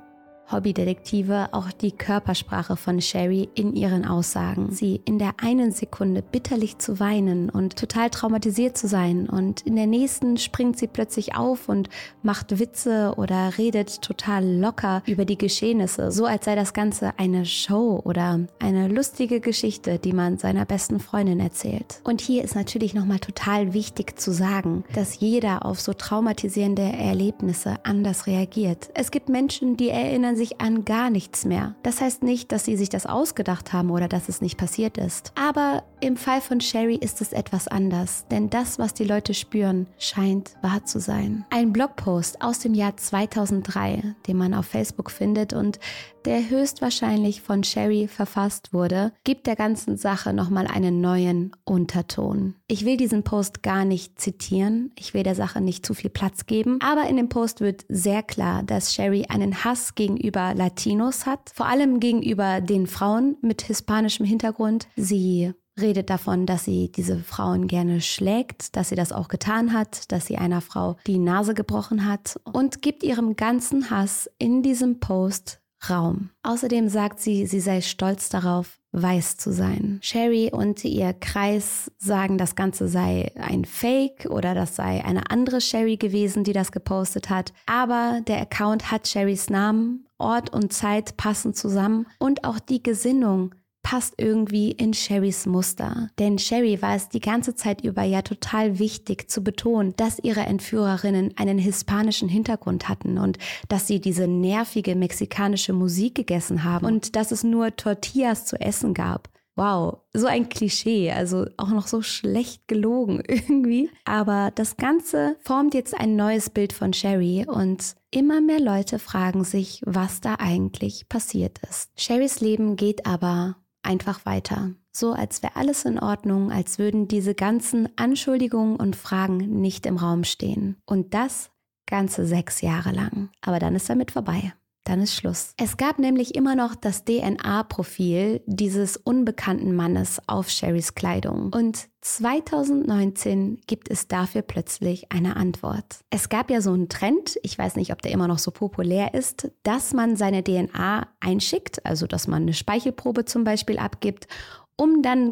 Hobbydetektive 0.52 1.50
auch 1.52 1.72
die 1.72 1.92
Körpersprache 1.92 2.76
von 2.76 3.02
Sherry 3.02 3.50
in 3.56 3.76
ihren 3.76 4.06
Aussagen. 4.06 4.72
Sie 4.72 5.02
in 5.06 5.20
der 5.20 5.36
einen 5.42 5.72
Sekunde 5.72 6.22
bitterlich 6.22 6.78
zu 6.78 7.00
weinen 7.00 7.50
und 7.50 7.76
total 7.76 8.10
traumatisiert 8.10 8.78
zu 8.78 8.88
sein 8.88 9.30
und 9.30 9.62
in 9.62 9.76
der 9.76 9.88
nächsten 9.88 10.38
springt 10.38 10.78
sie 10.78 10.88
plötzlich 10.88 11.36
auf 11.36 11.70
und 11.70 11.90
macht 12.22 12.60
Witze 12.60 13.14
oder 13.18 13.58
redet 13.58 14.02
total 14.02 14.46
locker 14.46 15.02
über 15.06 15.26
die 15.26 15.38
Geschehnisse, 15.38 16.12
so 16.12 16.26
als 16.26 16.46
sei 16.46 16.56
das 16.56 16.74
Ganze 16.74 17.14
eine 17.18 17.46
Show 17.46 18.02
oder 18.04 18.42
eine 18.60 18.88
lustige 18.88 19.40
Geschichte, 19.40 20.00
die 20.00 20.14
man 20.14 20.38
seiner 20.38 20.66
besten 20.66 21.00
Freundin 21.00 21.40
erzählt. 21.40 22.02
Und 22.04 22.22
hier 22.22 22.44
ist 22.44 22.56
natürlich 22.56 22.94
nochmal 22.94 23.20
total 23.20 23.74
wichtig 23.74 24.20
zu 24.20 24.32
sagen, 24.32 24.84
dass 24.94 25.20
jeder 25.20 25.66
auf 25.66 25.80
so 25.80 25.94
traumatisierende 25.94 26.84
Erlebnisse 26.84 27.76
anders 27.84 28.28
reagiert. 28.28 28.90
Es 28.94 29.12
gibt 29.12 29.30
Menschen, 29.30 29.78
die 29.78 29.90
erinnern 29.90 30.33
erinnern 30.34 30.36
sich 30.36 30.62
an 30.62 30.86
gar 30.86 31.10
nichts 31.10 31.46
mehr. 31.46 31.76
Das 31.84 32.02
heißt 32.02 32.24
nicht, 32.24 32.52
dass 32.52 32.66
sie 32.66 32.76
sich 32.76 32.90
das 32.90 33.06
ausgedacht 33.06 33.74
haben 33.74 33.92
oder 33.92 34.08
dass 34.08 34.30
es 34.30 34.42
nicht 34.42 34.58
passiert 34.58 34.98
ist. 34.98 35.32
Aber 35.36 35.84
im 36.00 36.18
Fall 36.18 36.42
von 36.42 36.60
Sherry 36.60 36.96
ist 36.96 37.22
es 37.22 37.34
etwas 37.34 37.68
anders, 37.68 38.26
denn 38.30 38.50
das, 38.50 38.80
was 38.80 38.94
die 38.94 39.06
Leute 39.06 39.34
spüren, 39.34 39.88
scheint 39.98 40.56
wahr 40.62 40.86
zu 40.86 41.00
sein. 41.00 41.46
Ein 41.50 41.72
Blogpost 41.72 42.42
aus 42.42 42.60
dem 42.60 42.74
Jahr 42.74 42.98
2003, 42.98 44.16
den 44.28 44.38
man 44.38 44.54
auf 44.54 44.66
Facebook 44.66 45.12
findet 45.12 45.54
und 45.54 45.80
der 46.26 46.50
höchstwahrscheinlich 46.50 47.42
von 47.42 47.64
Sherry 47.64 48.08
verfasst 48.08 48.72
wurde, 48.74 49.12
gibt 49.26 49.46
der 49.46 49.58
ganzen 49.58 49.98
Sache 49.98 50.34
nochmal 50.34 50.68
einen 50.68 51.02
neuen 51.02 51.52
Unterton. 51.66 52.56
Ich 52.68 52.86
will 52.86 52.96
diesen 52.96 53.24
Post 53.24 53.62
gar 53.62 53.84
nicht 53.84 54.22
zitieren, 54.22 54.92
ich 54.98 55.14
will 55.14 55.24
der 55.24 55.36
Sache 55.36 55.60
nicht 55.60 55.86
zu 55.86 55.94
viel 55.94 56.10
Platz 56.10 56.46
geben, 56.46 56.80
aber 56.82 57.10
in 57.10 57.18
dem 57.18 57.28
Post 57.28 57.60
wird 57.60 57.86
sehr 57.90 58.24
klar, 58.24 58.64
dass 58.64 58.94
Sherry 58.94 59.26
einen 59.28 59.66
Hass 59.66 59.96
gegenüber 59.96 60.23
Latinos 60.32 61.26
hat, 61.26 61.52
vor 61.54 61.68
allem 61.68 62.00
gegenüber 62.00 62.62
den 62.62 62.88
Frauen 62.88 63.38
mit 63.42 63.62
hispanischem 63.64 64.26
Hintergrund. 64.26 64.88
Sie 64.96 65.54
redet 65.80 66.10
davon, 66.10 66.46
dass 66.46 66.66
sie 66.66 66.92
diese 66.92 67.20
Frauen 67.20 67.68
gerne 67.68 68.02
schlägt, 68.02 68.76
dass 68.76 68.90
sie 68.90 68.96
das 68.96 69.12
auch 69.12 69.28
getan 69.28 69.74
hat, 69.74 70.12
dass 70.12 70.28
sie 70.28 70.38
einer 70.38 70.62
Frau 70.62 70.98
die 71.08 71.18
Nase 71.18 71.54
gebrochen 71.54 72.08
hat 72.08 72.40
und 72.44 72.82
gibt 72.82 73.04
ihrem 73.04 73.36
ganzen 73.36 73.90
Hass 73.90 74.30
in 74.38 74.62
diesem 74.62 75.00
Post 75.00 75.60
Raum. 75.90 76.30
Außerdem 76.44 76.88
sagt 76.90 77.20
sie, 77.20 77.46
sie 77.46 77.60
sei 77.60 77.82
stolz 77.82 78.30
darauf, 78.30 78.80
weiß 78.94 79.38
zu 79.38 79.52
sein. 79.52 80.00
Sherry 80.02 80.52
und 80.54 80.86
ihr 80.86 81.14
Kreis 81.14 81.92
sagen, 81.98 82.38
das 82.38 82.56
Ganze 82.56 82.88
sei 82.88 83.32
ein 83.36 83.66
Fake 83.66 84.28
oder 84.30 84.54
das 84.54 84.76
sei 84.76 85.04
eine 85.04 85.30
andere 85.30 85.60
Sherry 85.60 85.98
gewesen, 85.98 86.44
die 86.44 86.54
das 86.54 86.72
gepostet 86.72 87.30
hat. 87.30 87.54
Aber 87.66 88.22
der 88.28 88.42
Account 88.42 88.92
hat 88.92 89.08
Sherrys 89.08 89.50
Namen, 89.50 90.08
Ort 90.18 90.54
und 90.54 90.72
Zeit 90.72 91.18
passen 91.18 91.54
zusammen 91.54 92.08
und 92.20 92.46
auch 92.46 92.60
die 92.60 92.82
Gesinnung 92.82 93.54
passt 93.94 94.16
irgendwie 94.18 94.72
in 94.72 94.96
Sherrys 94.96 95.46
Muster. 95.46 96.10
Denn 96.18 96.40
Sherry 96.40 96.82
war 96.82 96.96
es 96.96 97.10
die 97.10 97.20
ganze 97.20 97.54
Zeit 97.54 97.84
über 97.84 98.02
ja 98.02 98.24
total 98.24 98.80
wichtig 98.80 99.30
zu 99.30 99.44
betonen, 99.44 99.94
dass 99.98 100.18
ihre 100.18 100.40
Entführerinnen 100.40 101.36
einen 101.38 101.60
hispanischen 101.60 102.28
Hintergrund 102.28 102.90
hatten 102.90 103.20
und 103.20 103.38
dass 103.70 103.86
sie 103.86 104.02
diese 104.02 104.28
nervige 104.28 104.96
mexikanische 104.96 105.74
Musik 105.74 106.16
gegessen 106.16 106.64
haben 106.64 106.88
und 106.88 107.16
dass 107.16 107.32
es 107.32 107.44
nur 107.44 107.76
Tortillas 107.76 108.48
zu 108.48 108.60
essen 108.60 108.96
gab. 108.96 109.30
Wow, 109.56 110.00
so 110.12 110.26
ein 110.26 110.50
Klischee, 110.50 111.12
also 111.12 111.46
auch 111.58 111.70
noch 111.70 111.86
so 111.86 112.02
schlecht 112.02 112.68
gelogen 112.68 113.22
irgendwie. 113.28 113.92
Aber 114.06 114.50
das 114.56 114.76
Ganze 114.76 115.38
formt 115.42 115.76
jetzt 115.76 115.94
ein 115.94 116.16
neues 116.16 116.50
Bild 116.50 116.74
von 116.74 116.94
Sherry 116.94 117.46
und 117.48 117.94
immer 118.10 118.42
mehr 118.42 118.60
Leute 118.60 118.98
fragen 118.98 119.44
sich, 119.44 119.84
was 119.86 120.20
da 120.20 120.38
eigentlich 120.40 121.08
passiert 121.10 121.60
ist. 121.70 121.92
Sherrys 121.96 122.42
Leben 122.42 122.76
geht 122.76 123.06
aber 123.06 123.58
einfach 123.84 124.26
weiter. 124.26 124.72
So 124.92 125.14
als 125.14 125.44
wäre 125.44 125.56
alles 125.56 125.86
in 125.86 126.00
Ordnung, 126.00 126.52
als 126.52 126.80
würden 126.80 127.08
diese 127.08 127.36
ganzen 127.36 127.90
Anschuldigungen 127.98 128.78
und 128.78 128.96
Fragen 128.96 129.38
nicht 129.62 129.86
im 129.86 129.98
Raum 129.98 130.24
stehen. 130.24 130.78
Und 130.86 131.14
das 131.14 131.52
ganze 131.86 132.26
sechs 132.26 132.62
Jahre 132.62 132.92
lang. 132.92 133.30
Aber 133.42 133.60
dann 133.60 133.76
ist 133.76 133.90
damit 133.90 134.12
vorbei 134.12 134.54
dann 134.84 135.02
ist 135.02 135.16
Schluss. 135.16 135.54
Es 135.58 135.78
gab 135.78 136.00
nämlich 136.00 136.36
immer 136.36 136.56
noch 136.56 136.76
das 136.76 137.06
DNA-Profil 137.06 138.42
dieses 138.46 138.98
unbekannten 138.98 139.76
Mannes 139.76 140.20
auf 140.28 140.50
Sherrys 140.50 140.94
Kleidung. 140.94 141.54
Und 141.54 141.88
2019 142.02 143.62
gibt 143.66 143.90
es 143.90 144.08
dafür 144.08 144.42
plötzlich 144.42 145.12
eine 145.12 145.38
Antwort. 145.38 146.02
Es 146.10 146.28
gab 146.28 146.50
ja 146.50 146.60
so 146.60 146.74
einen 146.74 146.90
Trend, 146.90 147.40
ich 147.44 147.58
weiß 147.58 147.78
nicht, 147.78 147.94
ob 147.94 148.02
der 148.02 148.12
immer 148.12 148.28
noch 148.28 148.40
so 148.40 148.52
populär 148.52 149.14
ist, 149.14 149.52
dass 149.64 149.94
man 149.94 150.18
seine 150.18 150.44
DNA 150.44 151.08
einschickt, 151.22 151.86
also 151.86 152.06
dass 152.06 152.28
man 152.28 152.44
eine 152.44 152.54
Speichelprobe 152.54 153.24
zum 153.26 153.46
Beispiel 153.46 153.78
abgibt, 153.78 154.28
um 154.76 155.02
dann 155.02 155.32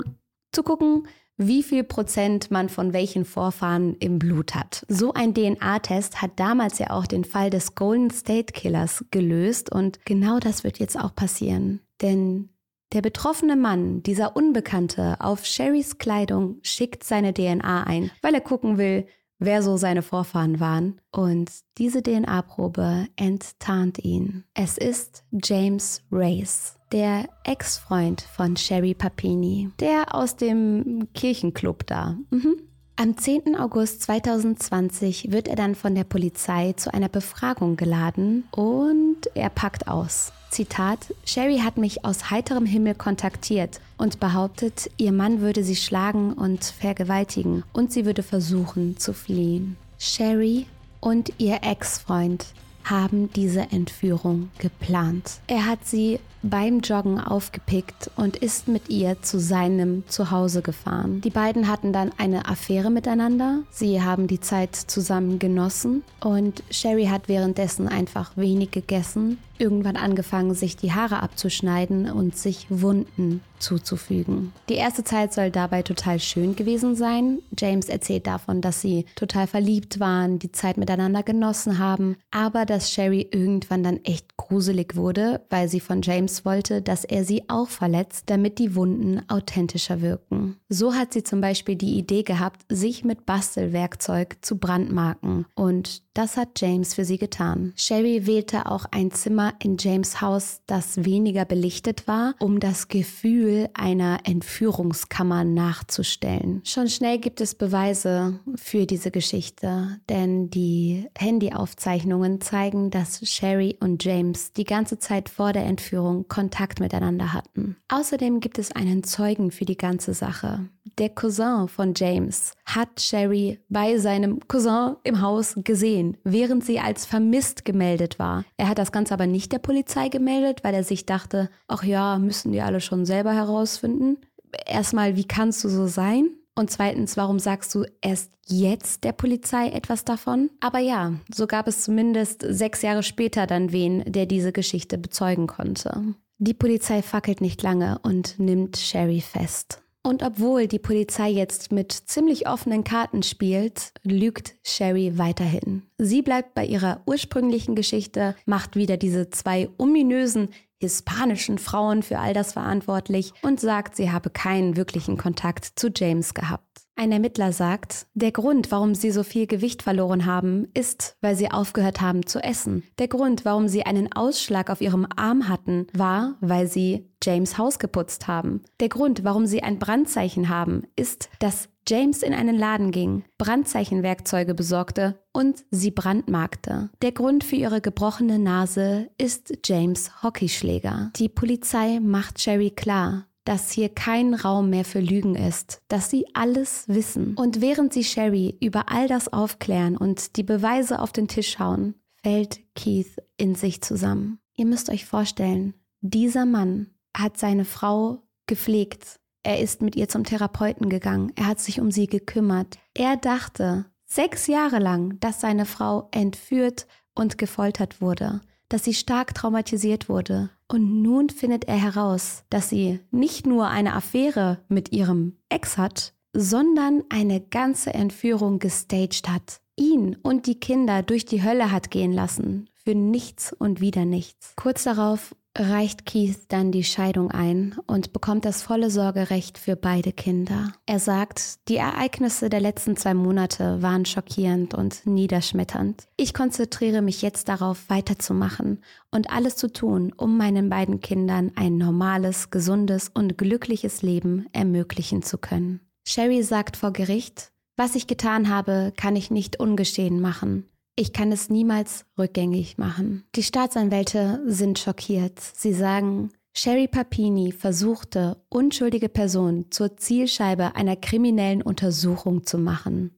zu 0.54 0.64
gucken, 0.64 1.08
wie 1.48 1.64
viel 1.64 1.84
Prozent 1.84 2.52
man 2.52 2.70
von 2.70 2.94
welchen 2.94 3.26
Vorfahren 3.26 3.96
im 3.98 4.20
Blut 4.20 4.56
hat. 4.56 4.86
So 4.88 5.14
ein 5.14 5.34
DNA-Test 5.34 6.22
hat 6.22 6.32
damals 6.36 6.80
ja 6.80 6.92
auch 6.92 7.08
den 7.08 7.24
Fall 7.24 7.50
des 7.50 7.76
Golden 7.76 8.12
State 8.12 8.54
Killers 8.54 9.06
gelöst 9.12 9.72
und 9.72 10.06
genau 10.06 10.40
das 10.40 10.64
wird 10.64 10.80
jetzt 10.80 10.98
auch 10.98 11.16
passieren. 11.16 11.82
Denn 12.02 12.50
der 12.94 13.02
betroffene 13.02 13.56
Mann, 13.56 14.04
dieser 14.04 14.36
Unbekannte, 14.36 15.16
auf 15.20 15.46
Sherrys 15.46 15.98
Kleidung 15.98 16.58
schickt 16.62 17.04
seine 17.04 17.34
DNA 17.34 17.84
ein, 17.84 18.12
weil 18.22 18.34
er 18.34 18.42
gucken 18.42 18.78
will, 18.78 19.06
wer 19.40 19.64
so 19.64 19.78
seine 19.78 20.02
Vorfahren 20.02 20.60
waren. 20.60 21.02
Und 21.12 21.52
diese 21.78 22.04
DNA-Probe 22.04 23.08
enttarnt 23.16 24.00
ihn. 24.00 24.44
Es 24.54 24.78
ist 24.78 25.24
James 25.32 26.04
Race, 26.12 26.78
der 26.92 27.30
Ex-Freund 27.44 28.22
von 28.22 28.58
Sherry 28.58 28.94
Papini, 28.94 29.70
der 29.80 30.14
aus 30.16 30.36
dem 30.36 31.08
Kirchenclub 31.14 31.88
da. 31.88 32.18
Mhm. 32.30 32.58
Am 32.98 33.18
10. 33.18 33.56
August 33.56 34.04
2020 34.04 35.32
wird 35.32 35.48
er 35.48 35.56
dann 35.56 35.74
von 35.74 35.96
der 35.96 36.04
Polizei 36.04 36.74
zu 36.74 36.94
einer 36.94 37.10
Befragung 37.10 37.76
geladen 37.76 38.44
und 38.52 39.18
er 39.34 39.50
packt 39.50 39.88
aus. 39.88 40.34
Zitat, 40.52 41.16
Sherry 41.26 41.60
hat 41.60 41.78
mich 41.78 42.04
aus 42.06 42.30
heiterem 42.30 42.66
Himmel 42.66 42.94
kontaktiert 42.94 43.80
und 43.98 44.20
behauptet, 44.20 44.92
ihr 44.98 45.14
Mann 45.14 45.40
würde 45.40 45.64
sie 45.64 45.78
schlagen 45.78 46.34
und 46.34 46.64
vergewaltigen 46.64 47.64
und 47.74 47.92
sie 47.92 48.06
würde 48.06 48.22
versuchen 48.22 48.98
zu 48.98 49.14
fliehen. 49.14 49.78
Sherry 49.98 50.68
und 51.00 51.34
ihr 51.40 51.60
Ex-Freund 51.64 52.46
haben 52.84 53.32
diese 53.34 53.72
Entführung 53.72 54.50
geplant. 54.58 55.40
Er 55.48 55.66
hat 55.66 55.86
sie 55.86 56.20
beim 56.44 56.80
Joggen 56.80 57.20
aufgepickt 57.20 58.10
und 58.16 58.36
ist 58.38 58.68
mit 58.68 58.90
ihr 58.90 59.22
zu 59.22 59.40
seinem 59.40 60.04
Zuhause 60.08 60.62
gefahren. 60.62 61.22
Die 61.22 61.30
beiden 61.30 61.68
hatten 61.68 61.94
dann 61.94 62.12
eine 62.18 62.48
Affäre 62.48 62.90
miteinander. 62.90 63.60
Sie 63.70 64.02
haben 64.02 64.28
die 64.28 64.40
Zeit 64.40 64.76
zusammen 64.76 65.40
genossen 65.40 66.04
und 66.20 66.64
Sherry 66.72 67.06
hat 67.06 67.28
währenddessen 67.28 67.88
einfach 67.88 68.32
wenig 68.36 68.72
gegessen, 68.72 69.38
irgendwann 69.58 69.98
angefangen, 69.98 70.56
sich 70.56 70.78
die 70.78 70.94
Haare 70.94 71.22
abzuschneiden 71.22 72.12
und 72.12 72.36
sich 72.36 72.66
Wunden 72.70 73.42
zuzufügen. 73.62 74.54
Die 74.70 74.76
erste 74.76 75.04
Zeit 75.04 75.34
soll 75.34 75.52
dabei 75.52 75.82
total 75.82 76.20
schön 76.20 76.56
gewesen 76.56 76.96
sein. 76.96 77.40
James 77.58 77.88
erzählt 77.90 78.28
davon, 78.28 78.62
dass 78.62 78.82
sie 78.82 79.06
total 79.16 79.48
verliebt 79.48 80.00
waren, 80.00 80.40
die 80.40 80.52
Zeit 80.52 80.78
miteinander 80.78 81.24
genossen 81.24 81.78
haben, 81.78 82.18
aber 82.32 82.66
dass 82.66 82.92
Sherry 82.92 83.28
irgendwann 83.32 83.84
dann 83.84 84.04
echt 84.04 84.38
gruselig 84.38 84.96
wurde, 84.96 85.42
weil 85.50 85.68
sie 85.68 85.80
von 85.80 86.02
James 86.02 86.46
wollte, 86.46 86.82
dass 86.82 87.06
er 87.06 87.24
sie 87.24 87.44
auch 87.48 87.70
verletzt, 87.70 88.24
damit 88.28 88.60
die 88.60 88.76
Wunden 88.76 89.22
authentischer 89.30 90.02
wirken. 90.02 90.58
So 90.70 90.94
hat 90.94 91.14
sie 91.14 91.24
zum 91.24 91.42
Beispiel 91.42 91.76
die 91.76 91.98
Idee 91.98 92.24
gehabt, 92.24 92.62
sich 92.70 93.04
mit 93.04 93.26
Bastelwerkzeug 93.26 94.38
zu 94.42 94.58
brandmarken 94.58 95.46
und 95.56 96.02
das 96.14 96.38
hat 96.38 96.60
James 96.60 96.94
für 96.94 97.06
sie 97.06 97.18
getan. 97.18 97.74
Sherry 97.76 98.28
wählte 98.28 98.66
auch 98.66 98.86
ein 98.92 99.12
Zimmer 99.12 99.54
in 99.64 99.78
James 99.80 100.22
Haus, 100.22 100.62
das 100.68 101.06
weniger 101.06 101.46
belichtet 101.46 102.08
war, 102.08 102.36
um 102.40 102.60
das 102.60 102.88
Gefühl 102.88 103.70
einer 103.74 104.20
Entführungskammer 104.24 105.44
nachzustellen. 105.44 106.62
Schon 106.66 106.90
schnell 106.90 107.20
gibt 107.20 107.42
es 107.42 107.56
Beweise 107.56 108.40
für 108.56 108.86
diese 108.86 109.12
Geschichte, 109.12 110.00
denn 110.10 110.50
die 110.50 111.08
Handyaufzeichnungen 111.18 112.42
zeigen, 112.42 112.92
dass 112.92 113.28
Sherry 113.28 113.78
und 113.80 114.04
James 114.04 114.54
die 114.54 114.66
ganze 114.66 115.00
Zeit 115.00 115.30
vor 115.30 115.54
der 115.54 115.66
Entführung 115.66 116.28
Kontakt 116.28 116.80
miteinander 116.80 117.34
hatten. 117.34 117.78
Außerdem 117.88 118.40
gibt 118.40 118.60
es 118.60 118.72
einen 118.72 119.04
Zeugen 119.04 119.52
für 119.52 119.66
die 119.66 119.78
ganze 119.78 120.14
Sache. 120.14 120.70
Der 120.98 121.10
Cousin 121.10 121.68
von 121.68 121.94
James 121.96 122.54
hat 122.66 123.00
Sherry 123.00 123.60
bei 123.70 123.98
seinem 123.98 124.40
Cousin 124.48 124.96
im 125.04 125.22
Haus 125.22 125.56
gesehen, 125.64 126.18
während 126.24 126.66
sie 126.66 126.80
als 126.80 127.06
vermisst 127.06 127.66
gemeldet 127.66 128.20
war. 128.20 128.44
Er 128.58 128.68
hat 128.68 128.78
das 128.78 128.92
Ganze 128.92 129.14
aber 129.14 129.28
nicht 129.28 129.52
der 129.52 129.60
Polizei 129.60 130.10
gemeldet, 130.10 130.64
weil 130.64 130.74
er 130.74 130.84
sich 130.84 131.06
dachte, 131.06 131.50
ach 131.68 131.84
ja, 131.84 132.20
müssen 132.20 132.52
die 132.52 132.62
alle 132.62 132.82
schon 132.82 133.06
selber 133.06 133.34
herausfinden. 133.34 134.18
Erstmal, 134.66 135.16
wie 135.16 135.26
kannst 135.26 135.64
du 135.64 135.70
so 135.70 135.88
sein? 135.88 136.30
Und 136.56 136.70
zweitens, 136.70 137.16
warum 137.16 137.40
sagst 137.40 137.74
du 137.74 137.86
erst 138.02 138.32
jetzt 138.46 139.04
der 139.04 139.14
Polizei 139.14 139.70
etwas 139.70 140.04
davon? 140.04 140.50
Aber 140.60 140.80
ja, 140.80 141.14
so 141.34 141.48
gab 141.48 141.68
es 141.68 141.84
zumindest 141.84 142.46
sechs 142.48 142.82
Jahre 142.82 143.04
später 143.04 143.48
dann 143.48 143.72
wen, 143.72 144.04
der 144.06 144.26
diese 144.26 144.52
Geschichte 144.52 144.98
bezeugen 144.98 145.48
konnte. 145.48 146.16
Die 146.40 146.54
Polizei 146.54 147.02
fackelt 147.02 147.40
nicht 147.40 147.62
lange 147.62 148.00
und 148.04 148.40
nimmt 148.40 148.76
Sherry 148.78 149.22
fest. 149.22 149.82
Und 150.04 150.24
obwohl 150.24 150.68
die 150.68 150.80
Polizei 150.80 151.30
jetzt 151.30 151.72
mit 151.72 151.92
ziemlich 151.92 152.48
offenen 152.48 152.84
Karten 152.84 153.22
spielt, 153.22 153.94
lügt 154.04 154.56
Sherry 154.64 155.18
weiterhin. 155.18 155.84
Sie 155.98 156.22
bleibt 156.22 156.56
bei 156.56 156.66
ihrer 156.66 157.02
ursprünglichen 157.06 157.76
Geschichte, 157.76 158.36
macht 158.46 158.76
wieder 158.76 158.98
diese 158.98 159.30
zwei 159.30 159.70
ominösen 159.78 160.50
hispanischen 160.80 161.60
Frauen 161.60 162.02
für 162.02 162.18
all 162.18 162.34
das 162.34 162.54
verantwortlich 162.54 163.34
und 163.44 163.60
sagt, 163.60 163.96
sie 163.96 164.12
habe 164.12 164.32
keinen 164.32 164.76
wirklichen 164.76 165.16
Kontakt 165.18 165.74
zu 165.76 165.90
James 165.96 166.34
gehabt. 166.34 166.66
Ein 166.96 167.12
Ermittler 167.12 167.54
sagt, 167.54 168.08
der 168.14 168.32
Grund, 168.32 168.72
warum 168.72 168.96
sie 168.96 169.12
so 169.12 169.24
viel 169.24 169.48
Gewicht 169.48 169.82
verloren 169.82 170.26
haben, 170.26 170.68
ist, 170.74 171.16
weil 171.22 171.36
sie 171.36 171.52
aufgehört 171.52 172.02
haben 172.02 172.26
zu 172.26 172.44
essen. 172.44 172.84
Der 173.00 173.08
Grund, 173.08 173.46
warum 173.46 173.68
sie 173.68 173.84
einen 173.86 174.12
Ausschlag 174.12 174.70
auf 174.70 174.82
ihrem 174.82 175.08
Arm 175.16 175.48
hatten, 175.48 175.88
war, 175.94 176.36
weil 176.42 176.68
sie 176.68 177.11
James 177.24 177.58
Haus 177.58 177.80
geputzt 177.80 178.28
haben. 178.28 178.64
Der 178.80 178.90
Grund, 178.90 179.24
warum 179.24 179.46
sie 179.46 179.64
ein 179.64 179.80
Brandzeichen 179.80 180.50
haben, 180.50 180.84
ist, 180.96 181.30
dass 181.40 181.70
James 181.88 182.22
in 182.22 182.34
einen 182.34 182.58
Laden 182.58 182.92
ging, 182.92 183.24
Brandzeichenwerkzeuge 183.38 184.54
besorgte 184.54 185.20
und 185.34 185.64
sie 185.72 185.92
brandmarkte. 185.92 186.90
Der 187.02 187.12
Grund 187.12 187.44
für 187.44 187.56
ihre 187.56 187.82
gebrochene 187.82 188.40
Nase 188.40 189.10
ist 189.18 189.54
James 189.66 190.24
Hockeyschläger. 190.24 191.12
Die 191.16 191.30
Polizei 191.30 192.00
macht 192.00 192.40
Sherry 192.40 192.70
klar, 192.70 193.26
dass 193.46 193.72
hier 193.72 193.90
kein 193.90 194.34
Raum 194.36 194.70
mehr 194.70 194.86
für 194.86 195.00
Lügen 195.00 195.36
ist, 195.36 195.82
dass 195.88 196.10
sie 196.10 196.26
alles 196.34 196.88
wissen. 196.88 197.36
Und 197.36 197.62
während 197.62 197.94
sie 197.94 198.04
Sherry 198.04 198.56
über 198.62 198.92
all 198.92 199.08
das 199.08 199.34
aufklären 199.34 199.98
und 199.98 200.38
die 200.38 200.44
Beweise 200.44 201.00
auf 201.00 201.12
den 201.12 201.28
Tisch 201.28 201.58
hauen, 201.58 201.96
fällt 202.22 202.62
Keith 202.76 203.18
in 203.38 203.56
sich 203.56 203.82
zusammen. 203.82 204.40
Ihr 204.56 204.68
müsst 204.68 204.90
euch 204.90 205.06
vorstellen, 205.06 205.74
dieser 206.02 206.46
Mann 206.46 206.92
hat 207.16 207.38
seine 207.38 207.66
Frau 207.66 208.24
gepflegt. 208.48 209.20
Er 209.44 209.60
ist 209.60 209.82
mit 209.82 209.96
ihr 209.96 210.08
zum 210.08 210.24
Therapeuten 210.24 210.90
gegangen. 210.90 211.32
Er 211.36 211.48
hat 211.48 211.60
sich 211.60 211.80
um 211.80 211.92
sie 211.92 212.08
gekümmert. 212.08 212.78
Er 212.94 213.18
dachte 213.18 213.86
sechs 214.06 214.48
Jahre 214.48 214.80
lang, 214.80 215.20
dass 215.20 215.42
seine 215.42 215.66
Frau 215.66 216.10
entführt 216.12 216.88
und 217.16 217.38
gefoltert 217.38 218.02
wurde 218.02 218.42
dass 218.72 218.86
sie 218.86 218.94
stark 218.94 219.34
traumatisiert 219.34 220.08
wurde. 220.08 220.50
Und 220.68 221.02
nun 221.02 221.30
findet 221.30 221.66
er 221.66 221.76
heraus, 221.76 222.44
dass 222.50 222.70
sie 222.70 223.00
nicht 223.12 223.46
nur 223.46 223.68
eine 223.68 223.94
Affäre 223.94 224.60
mit 224.70 224.94
ihrem 224.94 225.38
Ex 225.50 225.78
hat, 225.78 226.14
sondern 226.34 227.04
eine 227.10 227.42
ganze 227.42 227.94
Entführung 227.94 228.60
gestaged 228.60 229.28
hat. 229.28 229.60
Ihn 229.76 230.16
und 230.24 230.48
die 230.48 230.60
Kinder 230.60 231.04
durch 231.04 231.26
die 231.26 231.44
Hölle 231.44 231.72
hat 231.72 231.92
gehen 231.92 232.14
lassen. 232.14 232.70
Für 232.76 232.96
nichts 232.96 233.52
und 233.52 233.82
wieder 233.82 234.06
nichts. 234.06 234.54
Kurz 234.56 234.84
darauf 234.84 235.36
reicht 235.58 236.06
Keith 236.06 236.46
dann 236.48 236.72
die 236.72 236.84
Scheidung 236.84 237.32
ein 237.32 237.76
und 237.88 238.14
bekommt 238.14 238.46
das 238.46 238.62
volle 238.62 238.90
Sorgerecht 238.90 239.58
für 239.58 239.76
beide 239.76 240.12
Kinder. 240.12 240.72
Er 240.86 241.00
sagt, 241.00 241.68
die 241.68 241.76
Ereignisse 241.76 242.50
der 242.50 242.62
letzten 242.62 242.96
zwei 242.96 243.14
Monate 243.14 243.82
waren 243.82 244.06
schockierend 244.06 244.74
und 244.74 245.06
niederschmetternd. 245.06 246.08
Ich 246.18 246.34
konzentriere 246.34 247.02
mich 247.02 247.22
jetzt 247.22 247.50
darauf, 247.50 247.90
weiterzumachen 247.90 248.82
und 249.12 249.30
alles 249.30 249.58
zu 249.58 249.72
tun, 249.72 250.14
um 250.16 250.38
meinen 250.38 250.70
beiden 250.70 251.02
Kindern 251.02 251.52
ein 251.56 251.78
normales, 251.78 252.50
gesundes 252.50 253.10
und 253.14 253.38
glückliches 253.38 254.02
Leben 254.02 254.48
ermöglichen 254.54 255.22
zu 255.22 255.38
können. 255.38 255.82
Sherry 256.08 256.44
sagt 256.44 256.78
vor 256.78 256.94
Gericht, 256.94 257.52
was 257.78 257.96
ich 257.96 258.08
getan 258.08 258.50
habe, 258.50 258.94
kann 258.96 259.16
ich 259.16 259.32
nicht 259.32 259.60
ungeschehen 259.60 260.22
machen. 260.22 260.71
Ich 260.96 261.14
kann 261.14 261.32
es 261.32 261.50
niemals 261.50 262.06
rückgängig 262.18 262.78
machen. 262.78 263.24
Die 263.36 263.44
Staatsanwälte 263.44 264.44
sind 264.46 264.78
schockiert. 264.78 265.40
Sie 265.40 265.74
sagen, 265.74 266.32
Sherry 266.54 266.88
Papini 266.88 267.54
versuchte, 267.54 268.44
unschuldige 268.50 269.08
Personen 269.08 269.72
zur 269.72 269.96
Zielscheibe 269.96 270.76
einer 270.76 270.98
kriminellen 270.98 271.62
Untersuchung 271.62 272.46
zu 272.46 272.58
machen. 272.58 273.16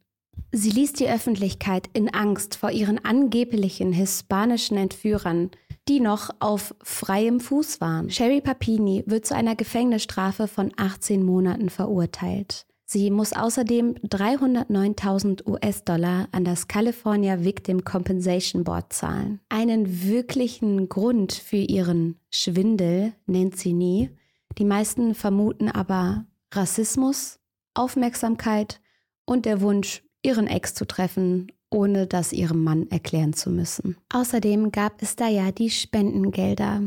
Sie 0.52 0.70
ließ 0.70 0.94
die 0.94 1.10
Öffentlichkeit 1.10 1.90
in 1.94 2.14
Angst 2.14 2.56
vor 2.56 2.70
ihren 2.70 3.04
angeblichen 3.04 3.92
hispanischen 3.92 4.78
Entführern, 4.78 5.50
die 5.88 6.00
noch 6.00 6.30
auf 6.40 6.76
freiem 6.84 7.40
Fuß 7.40 7.82
waren. 7.82 8.12
Sherry 8.12 8.40
Papini 8.40 9.04
wird 9.08 9.26
zu 9.26 9.36
einer 9.36 9.56
Gefängnisstrafe 9.56 10.48
von 10.48 10.72
18 10.78 11.24
Monaten 11.24 11.70
verurteilt. 11.70 12.68
Sie 12.94 13.10
muss 13.10 13.34
außerdem 13.34 13.96
309.000 14.08 15.48
US-Dollar 15.48 16.28
an 16.32 16.46
das 16.46 16.68
California 16.68 17.44
Victim 17.44 17.84
Compensation 17.84 18.64
Board 18.64 18.94
zahlen. 18.94 19.40
Einen 19.50 20.04
wirklichen 20.04 20.90
Grund 20.90 21.34
für 21.34 21.56
ihren 21.56 22.20
Schwindel 22.30 23.14
nennt 23.26 23.58
sie 23.58 23.74
nie. 23.74 24.12
Die 24.60 24.64
meisten 24.64 25.16
vermuten 25.16 25.70
aber 25.70 26.28
Rassismus, 26.54 27.40
Aufmerksamkeit 27.74 28.80
und 29.26 29.48
der 29.48 29.62
Wunsch, 29.62 30.04
ihren 30.22 30.46
Ex 30.46 30.76
zu 30.76 30.86
treffen, 30.86 31.52
ohne 31.72 32.06
das 32.06 32.32
ihrem 32.32 32.64
Mann 32.64 32.92
erklären 32.92 33.34
zu 33.34 33.50
müssen. 33.50 33.98
Außerdem 34.14 34.72
gab 34.72 35.02
es 35.02 35.16
da 35.16 35.28
ja 35.28 35.52
die 35.52 35.72
Spendengelder 35.72 36.84